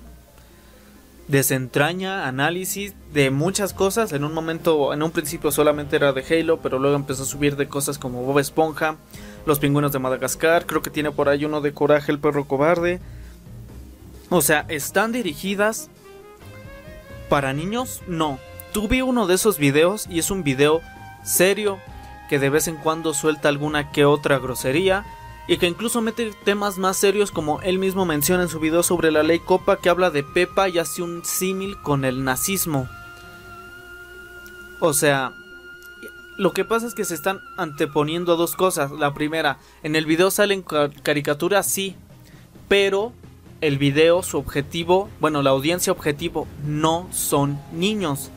desentraña, 1.29 2.27
análisis 2.27 2.95
de 3.13 3.31
muchas 3.31 3.75
cosas. 3.75 4.13
En 4.13 4.25
un 4.25 4.33
momento, 4.33 4.93
en 4.95 5.03
un 5.03 5.11
principio 5.11 5.53
solamente 5.53 5.97
era 5.97 6.13
de 6.15 6.25
Halo, 6.25 6.61
pero 6.61 6.79
luego 6.79 6.97
empezó 6.97 7.23
a 7.23 7.27
subir 7.27 7.57
de 7.57 7.69
cosas 7.69 7.99
como 7.99 8.25
Bob 8.25 8.39
Esponja, 8.39 8.97
Los 9.45 9.59
Pingüinos 9.59 9.93
de 9.93 9.99
Madagascar, 9.99 10.65
creo 10.65 10.81
que 10.81 10.91
tiene 10.91 11.13
por 11.13 11.29
ahí 11.29 11.45
uno 11.45 11.61
de 11.61 11.75
Coraje 11.75 12.11
el 12.11 12.19
Perro 12.19 12.47
Cobarde. 12.47 12.99
O 14.31 14.41
sea, 14.41 14.65
están 14.69 15.13
dirigidas 15.13 15.91
para 17.29 17.53
niños, 17.53 18.01
no. 18.09 18.39
Tuve 18.73 19.03
uno 19.03 19.27
de 19.27 19.35
esos 19.35 19.59
videos 19.59 20.07
y 20.09 20.19
es 20.19 20.31
un 20.31 20.45
video 20.45 20.81
serio 21.25 21.79
que 22.31 22.39
de 22.39 22.49
vez 22.49 22.69
en 22.69 22.77
cuando 22.77 23.13
suelta 23.13 23.51
alguna 23.51 23.93
que 23.93 24.07
otra 24.07 24.39
grosería 24.39 25.05
y 25.51 25.59
que 25.59 25.67
incluso 25.67 26.01
mete 26.01 26.33
temas 26.45 26.79
más 26.79 26.97
serios 26.97 27.33
como 27.33 27.61
él 27.63 27.81
mismo 27.81 28.07
menciona 28.07 28.45
en 28.45 28.49
su 28.49 28.61
video 28.61 28.85
sobre 28.85 29.11
la 29.11 29.25
ley 29.25 29.41
Copa 29.41 29.79
que 29.79 29.89
habla 29.89 30.13
de 30.13 30.23
Pepa 30.23 30.69
y 30.69 30.79
hace 30.79 31.03
un 31.03 31.25
símil 31.25 31.77
con 31.83 32.05
el 32.05 32.23
nazismo. 32.23 32.89
O 34.79 34.93
sea, 34.93 35.33
lo 36.39 36.53
que 36.53 36.65
pasa 36.65 36.87
es 36.87 36.95
que 36.95 37.05
se 37.05 37.17
están 37.17 37.41
anteponiendo 37.57 38.37
dos 38.37 38.55
cosas. 38.55 38.93
La 38.93 39.13
primera, 39.13 39.59
en 39.83 39.97
el 39.97 40.07
video 40.07 40.31
salen 40.31 40.63
caricaturas, 41.03 41.67
sí, 41.67 41.97
pero 42.69 43.13
el 43.61 43.77
video, 43.77 44.23
su 44.23 44.39
objetivo, 44.39 45.09
bueno, 45.19 45.43
la 45.43 45.51
audiencia 45.51 45.93
objetivo 45.93 46.47
no 46.65 47.09
son 47.11 47.61
niños. 47.73 48.31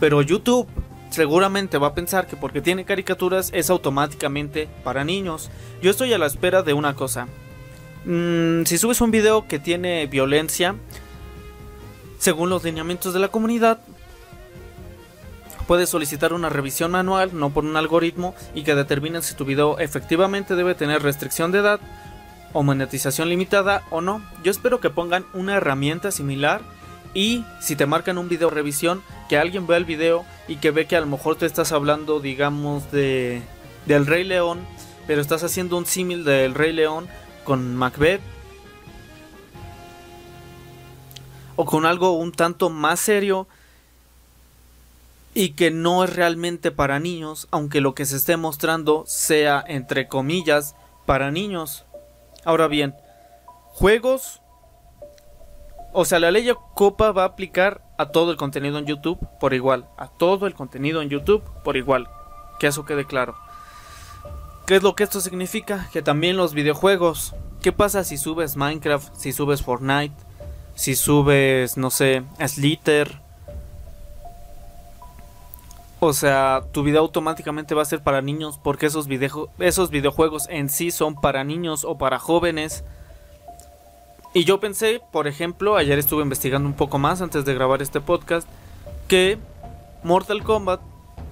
Pero 0.00 0.20
YouTube 0.20 0.68
seguramente 1.10 1.78
va 1.78 1.88
a 1.88 1.94
pensar 1.94 2.26
que 2.26 2.36
porque 2.36 2.60
tiene 2.60 2.84
caricaturas 2.84 3.50
es 3.54 3.70
automáticamente 3.70 4.68
para 4.84 5.04
niños. 5.04 5.50
Yo 5.82 5.90
estoy 5.90 6.12
a 6.12 6.18
la 6.18 6.26
espera 6.26 6.62
de 6.62 6.72
una 6.72 6.94
cosa. 6.94 7.28
Mm, 8.04 8.64
si 8.64 8.78
subes 8.78 9.00
un 9.00 9.10
video 9.10 9.48
que 9.48 9.58
tiene 9.58 10.06
violencia, 10.06 10.76
según 12.18 12.50
los 12.50 12.64
lineamientos 12.64 13.12
de 13.12 13.20
la 13.20 13.28
comunidad, 13.28 13.80
puedes 15.66 15.88
solicitar 15.88 16.32
una 16.32 16.48
revisión 16.48 16.92
manual, 16.92 17.30
no 17.32 17.50
por 17.50 17.64
un 17.64 17.76
algoritmo, 17.76 18.34
y 18.54 18.62
que 18.62 18.74
determine 18.74 19.22
si 19.22 19.34
tu 19.34 19.44
video 19.44 19.78
efectivamente 19.78 20.54
debe 20.54 20.74
tener 20.74 21.02
restricción 21.02 21.52
de 21.52 21.58
edad 21.58 21.80
o 22.52 22.62
monetización 22.62 23.28
limitada 23.28 23.82
o 23.90 24.00
no. 24.00 24.22
Yo 24.42 24.50
espero 24.50 24.80
que 24.80 24.90
pongan 24.90 25.26
una 25.34 25.56
herramienta 25.56 26.10
similar 26.10 26.62
y 27.16 27.46
si 27.60 27.76
te 27.76 27.86
marcan 27.86 28.18
un 28.18 28.28
video 28.28 28.50
revisión, 28.50 29.02
que 29.30 29.38
alguien 29.38 29.66
vea 29.66 29.78
el 29.78 29.86
video 29.86 30.26
y 30.48 30.56
que 30.56 30.70
ve 30.70 30.86
que 30.86 30.96
a 30.96 31.00
lo 31.00 31.06
mejor 31.06 31.36
te 31.36 31.46
estás 31.46 31.72
hablando, 31.72 32.20
digamos, 32.20 32.92
de 32.92 33.40
del 33.86 34.04
Rey 34.04 34.22
León, 34.22 34.60
pero 35.06 35.22
estás 35.22 35.42
haciendo 35.42 35.78
un 35.78 35.86
símil 35.86 36.24
del 36.24 36.54
Rey 36.54 36.74
León 36.74 37.08
con 37.44 37.74
Macbeth 37.74 38.20
o 41.56 41.64
con 41.64 41.86
algo 41.86 42.18
un 42.18 42.32
tanto 42.32 42.68
más 42.68 43.00
serio 43.00 43.48
y 45.32 45.52
que 45.52 45.70
no 45.70 46.04
es 46.04 46.14
realmente 46.14 46.70
para 46.70 47.00
niños, 47.00 47.48
aunque 47.50 47.80
lo 47.80 47.94
que 47.94 48.04
se 48.04 48.16
esté 48.16 48.36
mostrando 48.36 49.04
sea 49.06 49.64
entre 49.66 50.06
comillas 50.06 50.74
para 51.06 51.30
niños. 51.30 51.86
Ahora 52.44 52.68
bien, 52.68 52.94
juegos. 53.68 54.42
O 55.98 56.04
sea, 56.04 56.18
la 56.18 56.30
ley 56.30 56.52
Copa 56.74 57.10
va 57.10 57.22
a 57.22 57.28
aplicar 57.28 57.80
a 57.96 58.10
todo 58.10 58.30
el 58.30 58.36
contenido 58.36 58.78
en 58.78 58.84
YouTube 58.84 59.18
por 59.40 59.54
igual. 59.54 59.88
A 59.96 60.08
todo 60.08 60.46
el 60.46 60.52
contenido 60.52 61.00
en 61.00 61.08
YouTube 61.08 61.42
por 61.64 61.78
igual. 61.78 62.06
Que 62.60 62.66
eso 62.66 62.84
quede 62.84 63.06
claro. 63.06 63.34
¿Qué 64.66 64.76
es 64.76 64.82
lo 64.82 64.94
que 64.94 65.04
esto 65.04 65.22
significa? 65.22 65.88
Que 65.94 66.02
también 66.02 66.36
los 66.36 66.52
videojuegos. 66.52 67.34
¿Qué 67.62 67.72
pasa 67.72 68.04
si 68.04 68.18
subes 68.18 68.58
Minecraft? 68.58 69.14
Si 69.14 69.32
subes 69.32 69.62
Fortnite? 69.62 70.14
Si 70.74 70.96
subes, 70.96 71.78
no 71.78 71.88
sé, 71.88 72.24
Slither? 72.46 73.18
O 75.98 76.12
sea, 76.12 76.62
tu 76.72 76.82
video 76.82 77.00
automáticamente 77.00 77.74
va 77.74 77.80
a 77.80 77.86
ser 77.86 78.02
para 78.02 78.20
niños 78.20 78.60
porque 78.62 78.84
esos, 78.84 79.08
esos 79.60 79.88
videojuegos 79.88 80.46
en 80.50 80.68
sí 80.68 80.90
son 80.90 81.14
para 81.14 81.42
niños 81.42 81.86
o 81.86 81.96
para 81.96 82.18
jóvenes. 82.18 82.84
Y 84.36 84.44
yo 84.44 84.60
pensé, 84.60 85.00
por 85.12 85.26
ejemplo, 85.26 85.76
ayer 85.76 85.98
estuve 85.98 86.22
investigando 86.22 86.68
un 86.68 86.74
poco 86.74 86.98
más 86.98 87.22
antes 87.22 87.46
de 87.46 87.54
grabar 87.54 87.80
este 87.80 88.02
podcast, 88.02 88.46
que 89.08 89.38
Mortal 90.02 90.44
Kombat, 90.44 90.78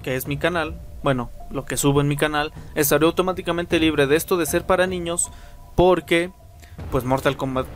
que 0.01 0.15
es 0.15 0.25
mi 0.25 0.37
canal, 0.37 0.81
bueno, 1.03 1.29
lo 1.51 1.65
que 1.65 1.77
subo 1.77 2.01
en 2.01 2.07
mi 2.07 2.17
canal, 2.17 2.51
estaré 2.73 3.05
automáticamente 3.05 3.79
libre 3.79 4.07
de 4.07 4.15
esto 4.15 4.37
de 4.37 4.47
ser 4.47 4.65
para 4.65 4.87
niños 4.87 5.29
porque 5.75 6.31
pues 6.89 7.03
Mortal 7.03 7.37
Kombat 7.37 7.67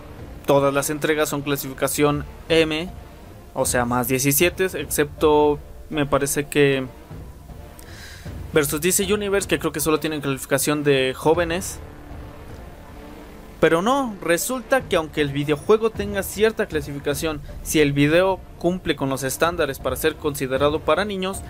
todas 0.47 0.73
las 0.73 0.89
entregas 0.89 1.29
son 1.29 1.43
clasificación 1.43 2.25
M, 2.49 2.89
o 3.53 3.67
sea, 3.67 3.85
más 3.85 4.07
17, 4.07 4.81
excepto 4.81 5.59
me 5.91 6.07
parece 6.07 6.47
que 6.47 6.87
versus 8.51 8.81
DC 8.81 9.13
Universe 9.13 9.47
que 9.47 9.59
creo 9.59 9.71
que 9.71 9.79
solo 9.79 9.99
tienen 9.99 10.21
calificación 10.21 10.83
de 10.83 11.13
jóvenes. 11.15 11.79
Pero 13.59 13.81
no, 13.81 14.15
resulta 14.21 14.81
que 14.87 14.95
aunque 14.95 15.21
el 15.21 15.33
videojuego 15.33 15.89
tenga 15.89 16.23
cierta 16.23 16.67
clasificación, 16.67 17.41
si 17.61 17.81
el 17.81 17.91
video 17.91 18.39
cumple 18.57 18.95
con 18.95 19.09
los 19.09 19.23
estándares 19.23 19.79
para 19.79 19.97
ser 19.97 20.15
considerado 20.15 20.79
para 20.79 21.03
niños, 21.03 21.41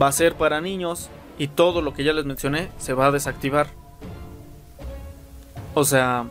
va 0.00 0.08
a 0.08 0.12
ser 0.12 0.34
para 0.36 0.60
niños 0.60 1.08
y 1.38 1.48
todo 1.48 1.82
lo 1.82 1.92
que 1.92 2.04
ya 2.04 2.12
les 2.12 2.24
mencioné 2.24 2.68
se 2.78 2.94
va 2.94 3.06
a 3.06 3.10
desactivar. 3.10 3.68
O 5.74 5.84
sea, 5.84 6.26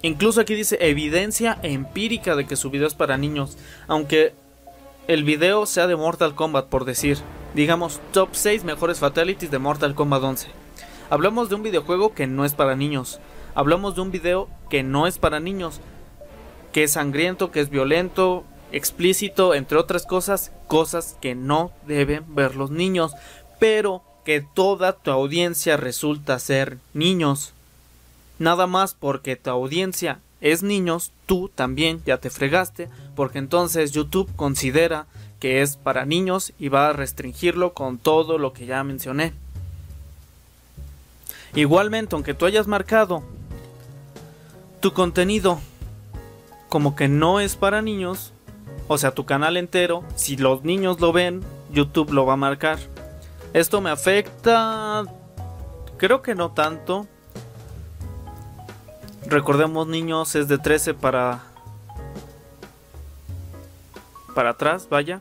incluso 0.00 0.40
aquí 0.40 0.54
dice 0.54 0.78
evidencia 0.80 1.58
empírica 1.62 2.36
de 2.36 2.46
que 2.46 2.56
su 2.56 2.70
video 2.70 2.86
es 2.86 2.94
para 2.94 3.18
niños, 3.18 3.58
aunque 3.88 4.32
el 5.08 5.24
video 5.24 5.66
sea 5.66 5.88
de 5.88 5.96
Mortal 5.96 6.36
Kombat 6.36 6.66
por 6.66 6.84
decir, 6.84 7.18
digamos 7.54 8.00
top 8.12 8.30
6 8.32 8.62
mejores 8.62 9.00
fatalities 9.00 9.50
de 9.50 9.58
Mortal 9.58 9.96
Kombat 9.96 10.22
11. 10.22 10.48
Hablamos 11.10 11.48
de 11.48 11.56
un 11.56 11.62
videojuego 11.62 12.14
que 12.14 12.26
no 12.26 12.44
es 12.44 12.54
para 12.54 12.76
niños, 12.76 13.20
hablamos 13.54 13.94
de 13.94 14.00
un 14.00 14.10
video 14.10 14.48
que 14.70 14.82
no 14.82 15.06
es 15.06 15.18
para 15.18 15.40
niños, 15.40 15.80
que 16.72 16.84
es 16.84 16.92
sangriento, 16.92 17.50
que 17.50 17.60
es 17.60 17.70
violento, 17.70 18.44
explícito, 18.72 19.54
entre 19.54 19.78
otras 19.78 20.06
cosas, 20.06 20.52
cosas 20.66 21.16
que 21.20 21.34
no 21.34 21.72
deben 21.86 22.34
ver 22.34 22.56
los 22.56 22.70
niños, 22.70 23.12
pero 23.58 24.02
que 24.24 24.40
toda 24.40 24.92
tu 24.92 25.10
audiencia 25.10 25.76
resulta 25.76 26.38
ser 26.38 26.78
niños. 26.94 27.52
Nada 28.38 28.66
más 28.66 28.94
porque 28.94 29.36
tu 29.36 29.50
audiencia 29.50 30.20
es 30.40 30.62
niños, 30.62 31.12
tú 31.26 31.50
también 31.54 32.02
ya 32.04 32.18
te 32.18 32.30
fregaste, 32.30 32.88
porque 33.14 33.38
entonces 33.38 33.92
YouTube 33.92 34.34
considera 34.34 35.06
que 35.38 35.62
es 35.62 35.76
para 35.76 36.04
niños 36.06 36.52
y 36.58 36.68
va 36.68 36.88
a 36.88 36.92
restringirlo 36.92 37.74
con 37.74 37.98
todo 37.98 38.38
lo 38.38 38.52
que 38.52 38.66
ya 38.66 38.82
mencioné. 38.84 39.32
Igualmente, 41.54 42.14
aunque 42.14 42.34
tú 42.34 42.46
hayas 42.46 42.66
marcado 42.66 43.22
tu 44.82 44.92
contenido 44.92 45.60
como 46.68 46.96
que 46.96 47.06
no 47.06 47.38
es 47.38 47.54
para 47.54 47.82
niños, 47.82 48.32
o 48.88 48.98
sea, 48.98 49.12
tu 49.12 49.24
canal 49.24 49.56
entero, 49.56 50.02
si 50.16 50.36
los 50.36 50.64
niños 50.64 51.00
lo 51.00 51.12
ven, 51.12 51.42
YouTube 51.70 52.12
lo 52.12 52.26
va 52.26 52.32
a 52.32 52.36
marcar. 52.36 52.78
Esto 53.52 53.80
me 53.80 53.90
afecta, 53.90 55.04
creo 55.98 56.20
que 56.20 56.34
no 56.34 56.50
tanto. 56.50 57.06
Recordemos 59.26 59.86
niños, 59.86 60.34
es 60.34 60.48
de 60.48 60.58
13 60.58 60.94
para 60.94 61.44
para 64.34 64.50
atrás, 64.50 64.88
vaya. 64.90 65.20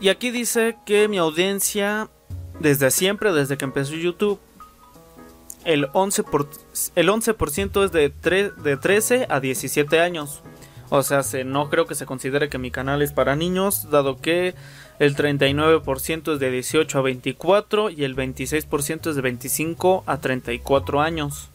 Y 0.00 0.08
aquí 0.08 0.30
dice 0.30 0.78
que 0.86 1.08
mi 1.08 1.18
audiencia 1.18 2.08
desde 2.58 2.90
siempre, 2.90 3.32
desde 3.32 3.58
que 3.58 3.64
empezó 3.66 3.94
YouTube, 3.94 4.38
el 5.66 5.88
11%, 5.88 6.24
por, 6.24 6.48
el 6.94 7.08
11 7.08 7.34
es 7.84 7.92
de, 7.92 8.52
de 8.56 8.76
13 8.76 9.26
a 9.28 9.40
17 9.40 10.00
años. 10.00 10.42
O 10.88 11.02
sea, 11.02 11.24
se, 11.24 11.42
no 11.42 11.68
creo 11.68 11.86
que 11.86 11.96
se 11.96 12.06
considere 12.06 12.48
que 12.48 12.58
mi 12.58 12.70
canal 12.70 13.02
es 13.02 13.12
para 13.12 13.34
niños, 13.34 13.90
dado 13.90 14.18
que 14.18 14.54
el 15.00 15.16
39% 15.16 16.34
es 16.34 16.38
de 16.38 16.50
18 16.50 16.98
a 16.98 17.02
24 17.02 17.90
y 17.90 18.04
el 18.04 18.14
26% 18.14 19.10
es 19.10 19.16
de 19.16 19.22
25 19.22 20.04
a 20.06 20.18
34 20.18 21.00
años. 21.00 21.50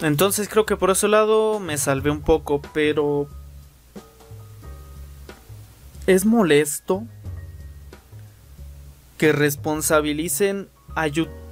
Entonces 0.00 0.48
creo 0.48 0.64
que 0.64 0.76
por 0.76 0.90
ese 0.90 1.08
lado 1.08 1.60
me 1.60 1.76
salvé 1.76 2.10
un 2.10 2.22
poco, 2.22 2.62
pero 2.72 3.28
es 6.06 6.24
molesto 6.24 7.04
que 9.18 9.32
responsabilicen 9.32 10.68
a, 10.94 11.06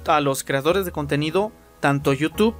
a 0.07 0.21
los 0.21 0.43
creadores 0.43 0.85
de 0.85 0.91
contenido, 0.91 1.51
tanto 1.79 2.13
YouTube 2.13 2.55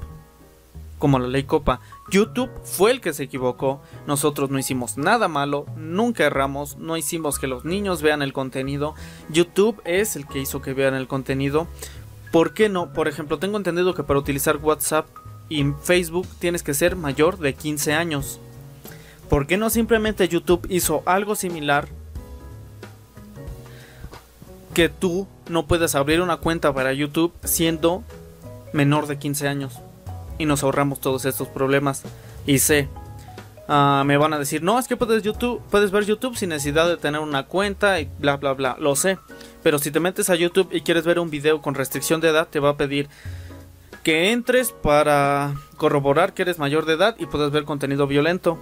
como 0.99 1.17
la 1.17 1.27
ley 1.27 1.43
Copa. 1.43 1.79
YouTube 2.11 2.51
fue 2.63 2.91
el 2.91 3.01
que 3.01 3.13
se 3.13 3.23
equivocó. 3.23 3.81
Nosotros 4.05 4.49
no 4.49 4.59
hicimos 4.59 4.97
nada 4.97 5.27
malo, 5.27 5.65
nunca 5.77 6.25
erramos, 6.25 6.77
no 6.77 6.97
hicimos 6.97 7.39
que 7.39 7.47
los 7.47 7.65
niños 7.65 8.01
vean 8.01 8.21
el 8.21 8.33
contenido. 8.33 8.93
YouTube 9.29 9.81
es 9.85 10.15
el 10.15 10.27
que 10.27 10.39
hizo 10.39 10.61
que 10.61 10.73
vean 10.73 10.93
el 10.93 11.07
contenido. 11.07 11.67
¿Por 12.31 12.53
qué 12.53 12.69
no? 12.69 12.93
Por 12.93 13.07
ejemplo, 13.07 13.39
tengo 13.39 13.57
entendido 13.57 13.95
que 13.95 14.03
para 14.03 14.19
utilizar 14.19 14.57
WhatsApp 14.57 15.07
y 15.47 15.63
Facebook 15.81 16.27
tienes 16.37 16.61
que 16.61 16.75
ser 16.75 16.95
mayor 16.95 17.39
de 17.39 17.55
15 17.55 17.93
años. 17.93 18.39
¿Por 19.29 19.47
qué 19.47 19.57
no 19.57 19.69
simplemente 19.69 20.27
YouTube 20.27 20.67
hizo 20.69 21.01
algo 21.05 21.35
similar? 21.35 21.87
Que 24.73 24.89
tú 24.89 25.27
no 25.49 25.65
puedes 25.67 25.95
abrir 25.95 26.21
una 26.21 26.37
cuenta 26.37 26.73
para 26.73 26.93
YouTube 26.93 27.33
siendo 27.43 28.03
menor 28.73 29.07
de 29.07 29.17
15 29.17 29.47
años 29.47 29.79
y 30.37 30.45
nos 30.45 30.63
ahorramos 30.63 31.01
todos 31.01 31.25
estos 31.25 31.47
problemas. 31.47 32.03
Y 32.45 32.59
sé, 32.59 32.87
ah, 33.67 34.03
me 34.05 34.17
van 34.17 34.33
a 34.33 34.39
decir, 34.39 34.63
no, 34.63 34.79
es 34.79 34.87
que 34.87 34.97
puedes, 34.97 35.21
YouTube, 35.23 35.61
puedes 35.69 35.91
ver 35.91 36.05
YouTube 36.05 36.37
sin 36.37 36.49
necesidad 36.49 36.87
de 36.87 36.97
tener 36.97 37.21
una 37.21 37.45
cuenta 37.45 37.99
y 37.99 38.09
bla, 38.17 38.37
bla, 38.37 38.53
bla. 38.53 38.77
Lo 38.79 38.95
sé. 38.95 39.19
Pero 39.61 39.77
si 39.77 39.91
te 39.91 39.99
metes 39.99 40.29
a 40.29 40.35
YouTube 40.35 40.69
y 40.71 40.81
quieres 40.81 41.05
ver 41.05 41.19
un 41.19 41.29
video 41.29 41.61
con 41.61 41.75
restricción 41.75 42.21
de 42.21 42.29
edad, 42.29 42.47
te 42.47 42.59
va 42.59 42.69
a 42.69 42.77
pedir 42.77 43.09
que 44.03 44.31
entres 44.31 44.71
para 44.71 45.53
corroborar 45.77 46.33
que 46.33 46.43
eres 46.43 46.57
mayor 46.57 46.85
de 46.85 46.93
edad 46.93 47.15
y 47.19 47.25
puedes 47.25 47.51
ver 47.51 47.65
contenido 47.65 48.07
violento. 48.07 48.57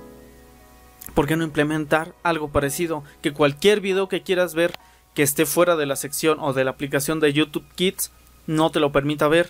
¿Por 1.14 1.28
qué 1.28 1.36
no 1.36 1.44
implementar 1.44 2.14
algo 2.24 2.50
parecido? 2.50 3.04
Que 3.22 3.34
cualquier 3.34 3.80
video 3.80 4.08
que 4.08 4.24
quieras 4.24 4.56
ver 4.56 4.74
que 5.18 5.24
esté 5.24 5.48
fuera 5.48 5.76
de 5.76 5.88
la 5.88 5.96
sección 5.96 6.38
o 6.40 6.54
de 6.54 6.64
la 6.64 6.70
aplicación 6.70 7.20
de 7.20 7.34
YouTube 7.34 7.66
Kids 7.74 8.12
no 8.46 8.70
te 8.70 8.80
lo 8.80 8.92
permita 8.92 9.28
ver 9.28 9.50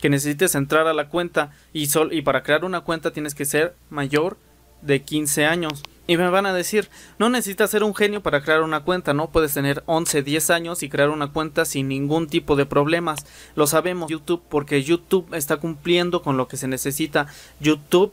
que 0.00 0.10
necesites 0.10 0.56
entrar 0.56 0.88
a 0.88 0.94
la 0.94 1.08
cuenta 1.10 1.52
y, 1.72 1.86
sol, 1.86 2.12
y 2.12 2.22
para 2.22 2.42
crear 2.42 2.64
una 2.64 2.80
cuenta 2.80 3.12
tienes 3.12 3.36
que 3.36 3.44
ser 3.44 3.76
mayor 3.88 4.36
de 4.82 5.02
15 5.02 5.46
años. 5.46 5.84
Y 6.08 6.16
me 6.16 6.28
van 6.28 6.44
a 6.44 6.52
decir, 6.52 6.88
no 7.20 7.30
necesitas 7.30 7.70
ser 7.70 7.84
un 7.84 7.94
genio 7.94 8.20
para 8.20 8.42
crear 8.42 8.62
una 8.62 8.80
cuenta, 8.80 9.14
¿no? 9.14 9.30
Puedes 9.30 9.54
tener 9.54 9.84
11, 9.86 10.24
10 10.24 10.50
años 10.50 10.82
y 10.82 10.88
crear 10.88 11.10
una 11.10 11.28
cuenta 11.28 11.64
sin 11.64 11.86
ningún 11.86 12.26
tipo 12.26 12.56
de 12.56 12.66
problemas. 12.66 13.26
Lo 13.54 13.68
sabemos 13.68 14.10
YouTube 14.10 14.42
porque 14.48 14.82
YouTube 14.82 15.32
está 15.34 15.58
cumpliendo 15.58 16.22
con 16.22 16.36
lo 16.36 16.48
que 16.48 16.56
se 16.56 16.66
necesita. 16.66 17.28
YouTube, 17.60 18.12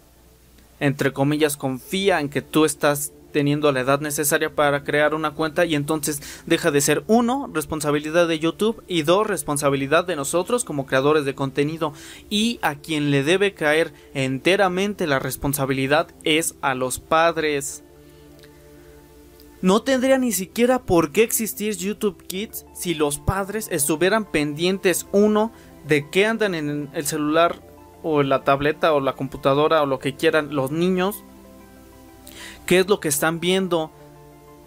entre 0.80 1.12
comillas, 1.12 1.58
confía 1.58 2.20
en 2.20 2.30
que 2.30 2.44
tú 2.44 2.66
estás 2.66 3.14
teniendo 3.34 3.70
la 3.74 3.82
edad 3.82 4.00
necesaria 4.00 4.56
para 4.56 4.86
crear 4.86 5.14
una 5.14 5.32
cuenta 5.32 5.66
y 5.66 5.76
entonces 5.76 6.22
deja 6.46 6.72
de 6.72 6.80
ser 6.80 7.04
uno 7.08 7.50
responsabilidad 7.54 8.30
de 8.30 8.40
YouTube 8.40 8.82
y 8.88 9.02
dos 9.02 9.28
responsabilidad 9.28 10.06
de 10.06 10.16
nosotros 10.16 10.64
como 10.64 10.86
creadores 10.86 11.26
de 11.26 11.36
contenido 11.36 11.92
y 12.30 12.60
a 12.62 12.76
quien 12.76 13.12
le 13.12 13.24
debe 13.24 13.54
caer 13.54 13.92
enteramente 14.14 15.08
la 15.08 15.20
responsabilidad 15.20 16.08
es 16.24 16.56
a 16.62 16.76
los 16.76 17.00
padres. 17.00 17.84
No 19.62 19.82
tendría 19.82 20.18
ni 20.18 20.32
siquiera 20.32 20.80
por 20.80 21.12
qué 21.12 21.24
existir 21.24 21.76
YouTube 21.76 22.22
Kids 22.28 22.66
si 22.74 22.94
los 22.94 23.18
padres 23.18 23.68
estuvieran 23.72 24.26
pendientes 24.30 25.08
uno 25.12 25.52
de 25.88 26.10
qué 26.10 26.26
andan 26.26 26.54
en 26.54 26.90
el 26.94 27.06
celular 27.06 27.62
o 28.04 28.22
en 28.22 28.30
la 28.30 28.44
tableta 28.44 28.94
o 28.94 29.00
la 29.00 29.14
computadora 29.14 29.82
o 29.82 29.86
lo 29.86 30.00
que 30.00 30.16
quieran 30.16 30.54
los 30.54 30.72
niños 30.72 31.24
qué 32.66 32.80
es 32.80 32.88
lo 32.88 33.00
que 33.00 33.08
están 33.08 33.40
viendo. 33.40 33.92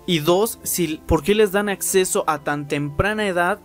Y 0.06 0.20
dos, 0.20 0.58
si, 0.62 1.00
¿por 1.06 1.22
qué 1.22 1.34
les 1.34 1.52
dan 1.52 1.68
acceso 1.68 2.24
a 2.26 2.38
tan 2.38 2.68
temprana 2.68 3.26
edad 3.26 3.58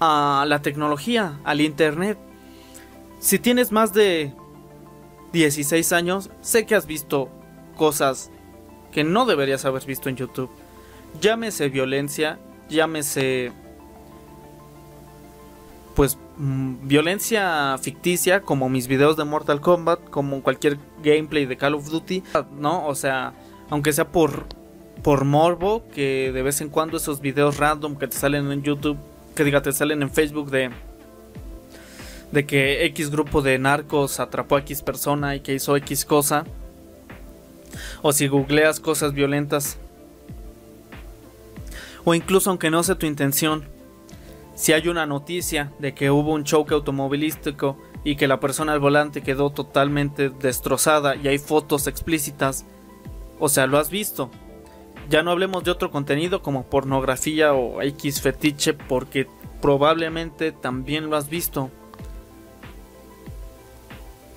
a 0.00 0.44
la 0.48 0.62
tecnología, 0.62 1.38
al 1.44 1.60
Internet? 1.60 2.18
Si 3.20 3.38
tienes 3.38 3.70
más 3.70 3.92
de 3.92 4.34
16 5.32 5.92
años, 5.92 6.30
sé 6.40 6.66
que 6.66 6.74
has 6.74 6.86
visto 6.86 7.28
cosas 7.76 8.30
que 8.90 9.04
no 9.04 9.26
deberías 9.26 9.64
haber 9.64 9.84
visto 9.84 10.08
en 10.08 10.16
YouTube. 10.16 10.50
Llámese 11.20 11.68
violencia, 11.68 12.38
llámese 12.68 13.52
pues 15.94 16.18
mm, 16.36 16.86
violencia 16.86 17.76
ficticia 17.78 18.42
como 18.42 18.68
mis 18.68 18.86
videos 18.86 19.16
de 19.16 19.24
Mortal 19.24 19.60
Kombat, 19.60 20.10
como 20.10 20.42
cualquier 20.42 20.78
gameplay 21.02 21.46
de 21.46 21.56
Call 21.56 21.74
of 21.74 21.88
Duty, 21.88 22.22
¿no? 22.58 22.86
O 22.86 22.94
sea, 22.94 23.34
aunque 23.70 23.92
sea 23.92 24.08
por 24.08 24.46
por 25.02 25.24
morbo, 25.24 25.84
que 25.92 26.30
de 26.32 26.42
vez 26.42 26.60
en 26.60 26.68
cuando 26.68 26.96
esos 26.96 27.20
videos 27.20 27.56
random 27.56 27.96
que 27.96 28.06
te 28.06 28.16
salen 28.16 28.52
en 28.52 28.62
YouTube, 28.62 28.98
que 29.34 29.42
diga 29.42 29.60
te 29.60 29.72
salen 29.72 30.02
en 30.02 30.10
Facebook 30.10 30.50
de 30.50 30.70
de 32.30 32.46
que 32.46 32.84
X 32.86 33.10
grupo 33.10 33.42
de 33.42 33.58
narcos 33.58 34.18
atrapó 34.18 34.56
a 34.56 34.60
X 34.60 34.82
persona 34.82 35.36
y 35.36 35.40
que 35.40 35.54
hizo 35.54 35.76
X 35.76 36.04
cosa. 36.04 36.44
O 38.02 38.12
si 38.12 38.28
googleas 38.28 38.80
cosas 38.80 39.14
violentas 39.14 39.78
O 42.04 42.14
incluso 42.14 42.50
aunque 42.50 42.70
no 42.70 42.82
sea 42.82 42.96
tu 42.96 43.06
intención, 43.06 43.64
si 44.54 44.72
hay 44.72 44.88
una 44.88 45.06
noticia 45.06 45.72
de 45.78 45.94
que 45.94 46.10
hubo 46.10 46.32
un 46.32 46.44
choque 46.44 46.74
automovilístico 46.74 47.78
y 48.04 48.16
que 48.16 48.28
la 48.28 48.40
persona 48.40 48.72
al 48.72 48.80
volante 48.80 49.22
quedó 49.22 49.50
totalmente 49.50 50.28
destrozada 50.30 51.16
y 51.16 51.28
hay 51.28 51.38
fotos 51.38 51.86
explícitas, 51.86 52.64
o 53.38 53.48
sea, 53.48 53.66
lo 53.66 53.78
has 53.78 53.90
visto. 53.90 54.30
Ya 55.08 55.22
no 55.22 55.30
hablemos 55.30 55.64
de 55.64 55.70
otro 55.70 55.90
contenido 55.90 56.42
como 56.42 56.64
pornografía 56.64 57.54
o 57.54 57.82
X 57.82 58.20
fetiche 58.20 58.74
porque 58.74 59.26
probablemente 59.60 60.52
también 60.52 61.08
lo 61.08 61.16
has 61.16 61.28
visto. 61.28 61.70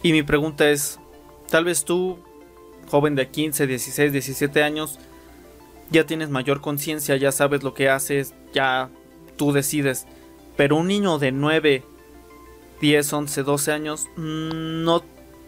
Y 0.01 0.11
mi 0.11 0.23
pregunta 0.23 0.69
es, 0.69 0.99
tal 1.49 1.65
vez 1.65 1.83
tú, 1.83 2.19
joven 2.89 3.15
de 3.15 3.27
15, 3.29 3.67
16, 3.67 4.11
17 4.11 4.63
años, 4.63 4.99
ya 5.89 6.05
tienes 6.05 6.29
mayor 6.29 6.61
conciencia, 6.61 7.15
ya 7.15 7.31
sabes 7.31 7.63
lo 7.63 7.73
que 7.73 7.89
haces, 7.89 8.33
ya 8.53 8.89
tú 9.35 9.51
decides. 9.51 10.05
Pero 10.57 10.77
un 10.77 10.87
niño 10.87 11.19
de 11.19 11.31
9, 11.31 11.83
10, 12.81 13.13
11, 13.13 13.43
12 13.43 13.71
años, 13.71 14.05
no, 14.15 15.03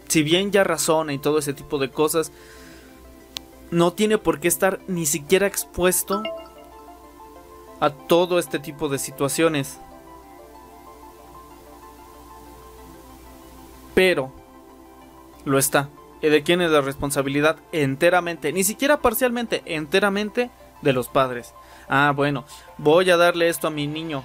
si 0.07 0.23
bien 0.23 0.51
ya 0.51 0.63
razona 0.63 1.13
y 1.13 1.19
todo 1.19 1.39
ese 1.39 1.53
tipo 1.53 1.77
de 1.77 1.89
cosas, 1.89 2.31
no 3.71 3.93
tiene 3.93 4.17
por 4.17 4.39
qué 4.39 4.47
estar 4.47 4.79
ni 4.87 5.05
siquiera 5.05 5.47
expuesto 5.47 6.23
a 7.79 7.89
todo 7.89 8.39
este 8.39 8.59
tipo 8.59 8.89
de 8.89 8.99
situaciones. 8.99 9.79
Pero 13.93 14.31
lo 15.45 15.57
está. 15.57 15.89
¿Y 16.21 16.29
de 16.29 16.43
quién 16.43 16.61
es 16.61 16.71
la 16.71 16.81
responsabilidad? 16.81 17.57
Enteramente, 17.71 18.51
ni 18.51 18.63
siquiera 18.63 19.01
parcialmente, 19.01 19.61
enteramente 19.65 20.49
de 20.81 20.93
los 20.93 21.07
padres. 21.07 21.53
Ah, 21.87 22.13
bueno, 22.15 22.45
voy 22.77 23.09
a 23.09 23.17
darle 23.17 23.49
esto 23.49 23.67
a 23.67 23.71
mi 23.71 23.87
niño. 23.87 24.23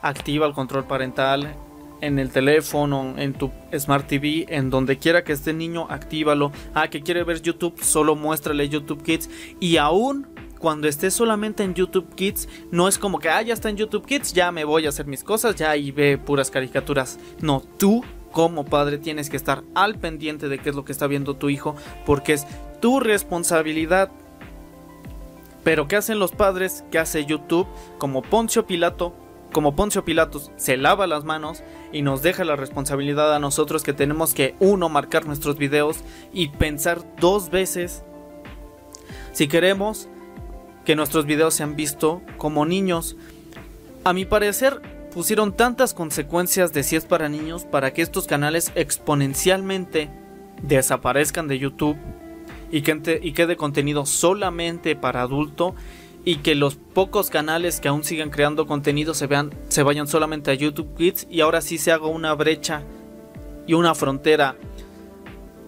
Activa 0.00 0.46
el 0.46 0.54
control 0.54 0.84
parental 0.84 1.54
en 2.00 2.18
el 2.18 2.30
teléfono, 2.30 3.14
en 3.16 3.32
tu 3.32 3.50
Smart 3.78 4.06
TV, 4.06 4.46
en 4.48 4.70
donde 4.70 4.98
quiera 4.98 5.22
que 5.22 5.32
esté 5.32 5.52
niño, 5.52 5.86
actívalo. 5.88 6.52
Ah, 6.74 6.88
que 6.88 7.02
quiere 7.02 7.22
ver 7.24 7.40
YouTube, 7.40 7.80
solo 7.82 8.16
muéstrale 8.16 8.68
YouTube 8.68 9.02
Kids. 9.02 9.30
Y 9.60 9.76
aún 9.76 10.26
cuando 10.58 10.88
esté 10.88 11.10
solamente 11.10 11.64
en 11.64 11.74
YouTube 11.74 12.14
Kids, 12.14 12.48
no 12.70 12.88
es 12.88 12.98
como 12.98 13.18
que, 13.18 13.28
ah, 13.28 13.42
ya 13.42 13.54
está 13.54 13.68
en 13.68 13.76
YouTube 13.76 14.06
Kids, 14.06 14.32
ya 14.32 14.52
me 14.52 14.64
voy 14.64 14.86
a 14.86 14.90
hacer 14.90 15.06
mis 15.06 15.24
cosas, 15.24 15.56
ya 15.56 15.76
y 15.76 15.90
ve 15.90 16.18
puras 16.18 16.50
caricaturas. 16.50 17.18
No, 17.40 17.62
tú 17.78 18.04
como 18.32 18.64
padre 18.64 18.98
tienes 18.98 19.28
que 19.28 19.36
estar 19.36 19.62
al 19.74 19.96
pendiente 19.96 20.48
de 20.48 20.58
qué 20.58 20.70
es 20.70 20.76
lo 20.76 20.84
que 20.84 20.92
está 20.92 21.06
viendo 21.06 21.34
tu 21.34 21.50
hijo, 21.50 21.76
porque 22.06 22.32
es 22.32 22.46
tu 22.80 23.00
responsabilidad. 23.00 24.10
Pero 25.64 25.86
¿qué 25.88 25.96
hacen 25.96 26.18
los 26.18 26.32
padres? 26.32 26.84
¿Qué 26.90 26.98
hace 26.98 27.24
YouTube? 27.24 27.66
Como 27.98 28.22
Poncio 28.22 28.66
Pilato, 28.66 29.14
como 29.52 29.76
Poncio 29.76 30.04
Pilatos 30.04 30.50
se 30.56 30.76
lava 30.76 31.06
las 31.06 31.24
manos 31.24 31.62
y 31.92 32.02
nos 32.02 32.22
deja 32.22 32.44
la 32.44 32.56
responsabilidad 32.56 33.34
a 33.34 33.38
nosotros 33.38 33.82
que 33.82 33.92
tenemos 33.92 34.34
que 34.34 34.54
uno 34.60 34.88
marcar 34.88 35.26
nuestros 35.26 35.58
videos 35.58 35.98
y 36.32 36.48
pensar 36.48 37.02
dos 37.20 37.50
veces 37.50 38.02
si 39.32 39.48
queremos 39.48 40.08
que 40.84 40.96
nuestros 40.96 41.26
videos 41.26 41.54
sean 41.54 41.76
vistos 41.76 42.20
como 42.38 42.66
niños. 42.66 43.16
A 44.04 44.12
mi 44.12 44.24
parecer 44.24 44.80
pusieron 45.14 45.52
tantas 45.52 45.94
consecuencias 45.94 46.72
de 46.72 46.82
si 46.82 46.96
es 46.96 47.04
para 47.04 47.28
niños 47.28 47.64
para 47.64 47.92
que 47.92 48.02
estos 48.02 48.26
canales 48.26 48.72
exponencialmente 48.74 50.10
desaparezcan 50.62 51.46
de 51.46 51.58
YouTube 51.58 51.96
y, 52.72 52.82
que, 52.82 53.20
y 53.22 53.32
quede 53.32 53.56
contenido 53.56 54.04
solamente 54.06 54.96
para 54.96 55.22
adulto 55.22 55.76
y 56.24 56.36
que 56.36 56.54
los 56.56 56.74
pocos 56.76 57.30
canales 57.30 57.80
que 57.80 57.88
aún 57.88 58.02
sigan 58.02 58.30
creando 58.30 58.66
contenido 58.66 59.12
se 59.12 59.26
vean 59.26 59.54
se 59.68 59.82
vayan 59.82 60.06
solamente 60.06 60.50
a 60.50 60.54
YouTube 60.54 60.96
Kids 60.96 61.26
y 61.30 61.40
ahora 61.40 61.60
sí 61.60 61.78
se 61.78 61.92
haga 61.92 62.06
una 62.06 62.32
brecha 62.34 62.82
y 63.66 63.74
una 63.74 63.94
frontera 63.94 64.56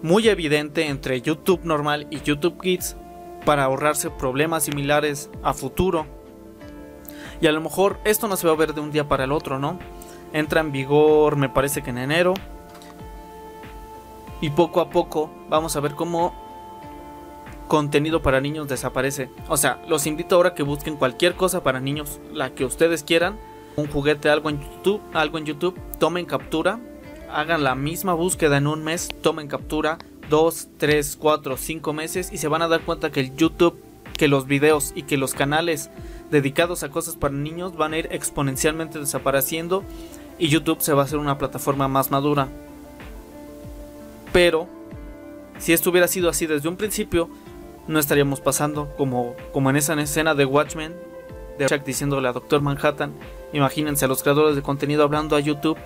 muy 0.01 0.27
evidente 0.27 0.87
entre 0.87 1.21
YouTube 1.21 1.61
normal 1.63 2.07
y 2.09 2.21
YouTube 2.21 2.59
Kids 2.61 2.97
para 3.45 3.65
ahorrarse 3.65 4.09
problemas 4.09 4.63
similares 4.63 5.29
a 5.43 5.53
futuro. 5.53 6.07
Y 7.41 7.47
a 7.47 7.51
lo 7.51 7.61
mejor 7.61 7.99
esto 8.05 8.27
no 8.27 8.35
se 8.37 8.47
va 8.47 8.53
a 8.53 8.57
ver 8.57 8.73
de 8.73 8.81
un 8.81 8.91
día 8.91 9.07
para 9.07 9.25
el 9.25 9.31
otro, 9.31 9.59
¿no? 9.59 9.79
Entra 10.33 10.61
en 10.61 10.71
vigor, 10.71 11.35
me 11.35 11.49
parece 11.49 11.81
que 11.81 11.91
en 11.91 11.97
enero. 11.97 12.33
Y 14.41 14.49
poco 14.49 14.81
a 14.81 14.89
poco 14.89 15.29
vamos 15.49 15.75
a 15.75 15.79
ver 15.79 15.95
cómo 15.95 16.44
contenido 17.67 18.21
para 18.21 18.41
niños 18.41 18.67
desaparece. 18.67 19.29
O 19.47 19.57
sea, 19.57 19.81
los 19.87 20.05
invito 20.07 20.35
ahora 20.35 20.49
a 20.49 20.53
que 20.55 20.63
busquen 20.63 20.97
cualquier 20.97 21.35
cosa 21.35 21.63
para 21.63 21.79
niños, 21.79 22.19
la 22.33 22.53
que 22.53 22.65
ustedes 22.65 23.03
quieran. 23.03 23.37
Un 23.75 23.87
juguete, 23.87 24.29
algo 24.29 24.49
en 24.49 24.61
YouTube, 24.61 25.01
algo 25.13 25.37
en 25.37 25.45
YouTube, 25.45 25.77
tomen 25.99 26.25
captura, 26.25 26.79
hagan 27.29 27.63
la 27.63 27.75
misma 27.75 28.13
búsqueda 28.13 28.57
en 28.57 28.67
un 28.67 28.83
mes, 28.83 29.09
tomen 29.21 29.49
captura, 29.49 29.97
dos, 30.29 30.69
tres, 30.77 31.17
cuatro, 31.19 31.57
cinco 31.57 31.91
meses 31.91 32.31
y 32.31 32.37
se 32.37 32.47
van 32.47 32.61
a 32.61 32.67
dar 32.67 32.81
cuenta 32.81 33.11
que 33.11 33.19
el 33.19 33.35
YouTube, 33.35 33.77
que 34.17 34.29
los 34.29 34.47
videos 34.47 34.93
y 34.95 35.03
que 35.03 35.17
los 35.17 35.33
canales 35.33 35.89
dedicados 36.31 36.83
a 36.83 36.89
cosas 36.89 37.15
para 37.17 37.33
niños 37.33 37.75
van 37.75 37.93
a 37.93 37.97
ir 37.97 38.07
exponencialmente 38.11 38.99
desapareciendo 38.99 39.83
y 40.39 40.47
YouTube 40.47 40.81
se 40.81 40.93
va 40.93 41.01
a 41.01 41.05
hacer 41.05 41.19
una 41.19 41.37
plataforma 41.37 41.87
más 41.87 42.11
madura. 42.11 42.47
Pero 44.31 44.67
si 45.57 45.73
esto 45.73 45.89
hubiera 45.89 46.07
sido 46.07 46.29
así 46.29 46.45
desde 46.45 46.67
un 46.67 46.75
principio, 46.75 47.29
no 47.87 47.99
estaríamos 47.99 48.41
pasando 48.41 48.93
como, 48.97 49.35
como 49.51 49.69
en 49.69 49.75
esa 49.75 49.93
escena 50.01 50.35
de 50.35 50.45
Watchmen, 50.45 50.95
de 51.57 51.67
Jack 51.67 51.85
diciéndole 51.85 52.27
a 52.27 52.33
Doctor 52.33 52.61
Manhattan, 52.61 53.13
imagínense 53.53 54.05
a 54.05 54.07
los 54.07 54.23
creadores 54.23 54.55
de 54.55 54.61
contenido 54.61 55.03
hablando 55.03 55.35
a 55.35 55.39
YouTube, 55.39 55.77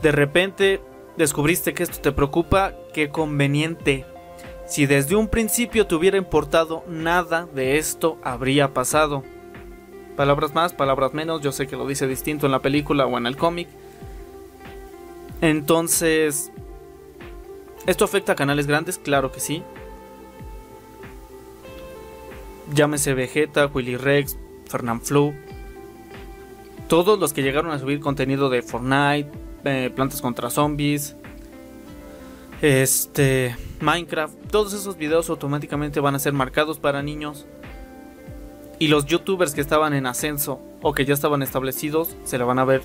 de 0.00 0.12
repente 0.12 0.80
descubriste 1.16 1.74
que 1.74 1.82
esto 1.82 2.00
te 2.00 2.12
preocupa, 2.12 2.74
qué 2.92 3.10
conveniente. 3.10 4.06
Si 4.66 4.86
desde 4.86 5.16
un 5.16 5.28
principio 5.28 5.86
te 5.86 5.94
hubiera 5.94 6.16
importado, 6.16 6.84
nada 6.88 7.46
de 7.52 7.78
esto 7.78 8.18
habría 8.22 8.72
pasado. 8.72 9.22
Palabras 10.16 10.54
más, 10.54 10.72
palabras 10.72 11.12
menos, 11.12 11.40
yo 11.42 11.52
sé 11.52 11.66
que 11.66 11.76
lo 11.76 11.86
dice 11.86 12.06
distinto 12.06 12.46
en 12.46 12.52
la 12.52 12.60
película 12.60 13.06
o 13.06 13.18
en 13.18 13.26
el 13.26 13.36
cómic. 13.36 13.68
Entonces, 15.40 16.52
¿esto 17.86 18.04
afecta 18.04 18.32
a 18.32 18.36
canales 18.36 18.66
grandes? 18.66 18.98
Claro 18.98 19.32
que 19.32 19.40
sí. 19.40 19.62
Llámese 22.74 23.14
Vegeta, 23.14 23.66
Willy 23.66 23.96
Rex, 23.96 24.38
Fernanfloo. 24.66 25.34
Todos 26.88 27.18
los 27.18 27.32
que 27.32 27.42
llegaron 27.42 27.70
a 27.70 27.78
subir 27.78 28.00
contenido 28.00 28.50
de 28.50 28.62
Fortnite, 28.62 29.30
eh, 29.64 29.90
Plantas 29.94 30.20
contra 30.20 30.50
Zombies, 30.50 31.16
este, 32.62 33.56
Minecraft, 33.80 34.34
todos 34.50 34.72
esos 34.72 34.96
videos 34.96 35.28
automáticamente 35.30 36.00
van 36.00 36.14
a 36.14 36.18
ser 36.18 36.32
marcados 36.32 36.78
para 36.78 37.02
niños. 37.02 37.46
Y 38.78 38.88
los 38.88 39.06
youtubers 39.06 39.54
que 39.54 39.60
estaban 39.60 39.94
en 39.94 40.06
ascenso 40.06 40.60
o 40.80 40.92
que 40.92 41.04
ya 41.04 41.14
estaban 41.14 41.42
establecidos 41.42 42.16
se 42.24 42.38
la 42.38 42.44
van 42.44 42.58
a 42.58 42.64
ver 42.64 42.82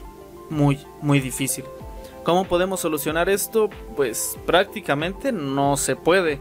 muy, 0.50 0.80
muy 1.02 1.20
difícil. 1.20 1.66
¿Cómo 2.24 2.46
podemos 2.46 2.82
solucionar 2.82 3.30
esto? 3.30 3.70
Pues 3.96 4.38
prácticamente 4.46 5.32
no 5.32 5.78
se 5.78 5.96
puede. 5.96 6.40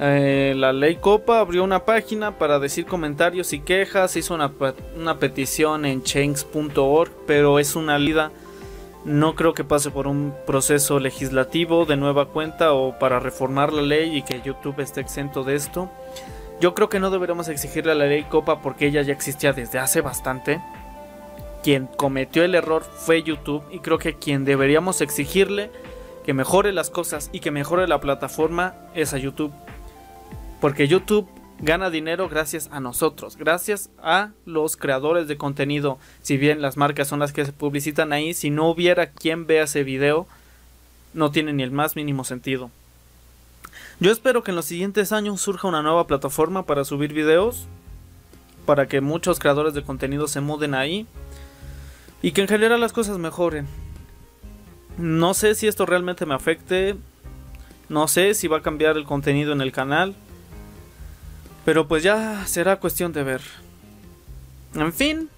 Eh, 0.00 0.54
la 0.56 0.72
ley 0.72 0.96
Copa 0.96 1.38
abrió 1.38 1.62
una 1.62 1.84
página 1.84 2.36
para 2.36 2.58
decir 2.58 2.84
comentarios 2.84 3.52
y 3.52 3.60
quejas, 3.60 4.16
hizo 4.16 4.34
una, 4.34 5.18
petición 5.18 5.84
en 5.84 6.02
change.org, 6.02 7.12
pero 7.26 7.58
es 7.58 7.76
una 7.76 7.98
lida. 7.98 8.32
No 9.04 9.34
creo 9.34 9.54
que 9.54 9.64
pase 9.64 9.90
por 9.90 10.06
un 10.06 10.34
proceso 10.46 10.98
legislativo 10.98 11.84
de 11.84 11.96
nueva 11.96 12.26
cuenta 12.26 12.72
o 12.72 12.98
para 12.98 13.20
reformar 13.20 13.72
la 13.72 13.82
ley 13.82 14.16
y 14.16 14.22
que 14.22 14.40
YouTube 14.40 14.80
esté 14.80 15.00
exento 15.00 15.44
de 15.44 15.54
esto. 15.54 15.90
Yo 16.60 16.74
creo 16.74 16.88
que 16.88 17.00
no 17.00 17.10
deberíamos 17.10 17.48
exigirle 17.48 17.92
a 17.92 17.96
la 17.96 18.06
ley 18.06 18.24
Copa 18.24 18.62
porque 18.62 18.86
ella 18.86 19.02
ya 19.02 19.12
existía 19.12 19.52
desde 19.52 19.78
hace 19.78 20.00
bastante. 20.00 20.60
Quien 21.62 21.86
cometió 21.86 22.44
el 22.44 22.54
error 22.54 22.82
fue 22.82 23.22
YouTube 23.22 23.64
y 23.70 23.80
creo 23.80 23.98
que 23.98 24.14
quien 24.14 24.44
deberíamos 24.44 25.00
exigirle 25.00 25.70
que 26.24 26.32
mejore 26.32 26.72
las 26.72 26.90
cosas 26.90 27.28
y 27.32 27.40
que 27.40 27.50
mejore 27.50 27.86
la 27.86 28.00
plataforma 28.00 28.74
es 28.94 29.12
a 29.12 29.18
YouTube. 29.18 29.52
Porque 30.64 30.88
YouTube 30.88 31.28
gana 31.60 31.90
dinero 31.90 32.26
gracias 32.30 32.70
a 32.72 32.80
nosotros, 32.80 33.36
gracias 33.36 33.90
a 34.02 34.30
los 34.46 34.78
creadores 34.78 35.28
de 35.28 35.36
contenido. 35.36 35.98
Si 36.22 36.38
bien 36.38 36.62
las 36.62 36.78
marcas 36.78 37.06
son 37.06 37.18
las 37.18 37.34
que 37.34 37.44
se 37.44 37.52
publicitan 37.52 38.14
ahí, 38.14 38.32
si 38.32 38.48
no 38.48 38.70
hubiera 38.70 39.10
quien 39.10 39.46
vea 39.46 39.64
ese 39.64 39.84
video, 39.84 40.26
no 41.12 41.30
tiene 41.30 41.52
ni 41.52 41.64
el 41.64 41.70
más 41.70 41.96
mínimo 41.96 42.24
sentido. 42.24 42.70
Yo 44.00 44.10
espero 44.10 44.42
que 44.42 44.52
en 44.52 44.56
los 44.56 44.64
siguientes 44.64 45.12
años 45.12 45.42
surja 45.42 45.68
una 45.68 45.82
nueva 45.82 46.06
plataforma 46.06 46.64
para 46.64 46.86
subir 46.86 47.12
videos, 47.12 47.66
para 48.64 48.88
que 48.88 49.02
muchos 49.02 49.40
creadores 49.40 49.74
de 49.74 49.82
contenido 49.82 50.28
se 50.28 50.40
muden 50.40 50.74
ahí 50.74 51.06
y 52.22 52.32
que 52.32 52.40
en 52.40 52.48
general 52.48 52.80
las 52.80 52.94
cosas 52.94 53.18
mejoren. 53.18 53.66
No 54.96 55.34
sé 55.34 55.56
si 55.56 55.66
esto 55.66 55.84
realmente 55.84 56.24
me 56.24 56.32
afecte, 56.32 56.96
no 57.90 58.08
sé 58.08 58.32
si 58.32 58.48
va 58.48 58.56
a 58.56 58.62
cambiar 58.62 58.96
el 58.96 59.04
contenido 59.04 59.52
en 59.52 59.60
el 59.60 59.70
canal, 59.70 60.14
pero 61.64 61.88
pues 61.88 62.02
ya 62.02 62.46
será 62.46 62.80
cuestión 62.80 63.12
de 63.12 63.22
ver. 63.22 63.40
En 64.74 64.92
fin, 64.92 65.28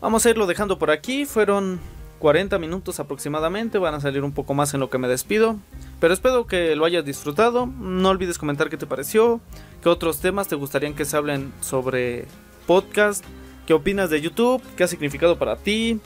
vamos 0.00 0.24
a 0.24 0.30
irlo 0.30 0.46
dejando 0.46 0.78
por 0.78 0.90
aquí. 0.90 1.24
Fueron 1.26 1.80
40 2.20 2.58
minutos 2.58 3.00
aproximadamente. 3.00 3.78
Van 3.78 3.94
a 3.94 4.00
salir 4.00 4.22
un 4.22 4.32
poco 4.32 4.54
más 4.54 4.72
en 4.74 4.80
lo 4.80 4.90
que 4.90 4.98
me 4.98 5.08
despido. 5.08 5.56
Pero 5.98 6.14
espero 6.14 6.46
que 6.46 6.76
lo 6.76 6.84
hayas 6.84 7.04
disfrutado. 7.04 7.66
No 7.66 8.08
olvides 8.10 8.38
comentar 8.38 8.70
qué 8.70 8.76
te 8.76 8.86
pareció. 8.86 9.40
¿Qué 9.82 9.88
otros 9.88 10.20
temas 10.20 10.48
te 10.48 10.54
gustarían 10.54 10.94
que 10.94 11.04
se 11.04 11.16
hablen 11.16 11.52
sobre 11.60 12.26
podcast? 12.66 13.24
¿Qué 13.66 13.74
opinas 13.74 14.10
de 14.10 14.20
YouTube? 14.20 14.62
¿Qué 14.76 14.84
ha 14.84 14.88
significado 14.88 15.38
para 15.38 15.56
ti? 15.56 16.00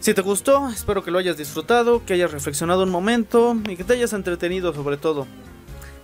Si 0.00 0.14
te 0.14 0.22
gustó, 0.22 0.68
espero 0.68 1.02
que 1.02 1.10
lo 1.10 1.18
hayas 1.18 1.36
disfrutado, 1.36 2.04
que 2.04 2.14
hayas 2.14 2.30
reflexionado 2.30 2.84
un 2.84 2.90
momento 2.90 3.56
y 3.68 3.76
que 3.76 3.82
te 3.82 3.94
hayas 3.94 4.12
entretenido 4.12 4.72
sobre 4.72 4.96
todo. 4.96 5.26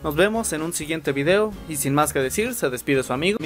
Nos 0.04 0.16
vemos 0.16 0.52
en 0.52 0.60
un 0.60 0.74
siguiente 0.74 1.12
video 1.12 1.50
y 1.66 1.76
sin 1.76 1.94
más 1.94 2.12
que 2.12 2.18
decir, 2.18 2.52
se 2.52 2.68
despide 2.68 3.02
su 3.02 3.14
amigo. 3.14 3.38